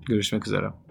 Görüşmek 0.08 0.46
üzere. 0.46 0.87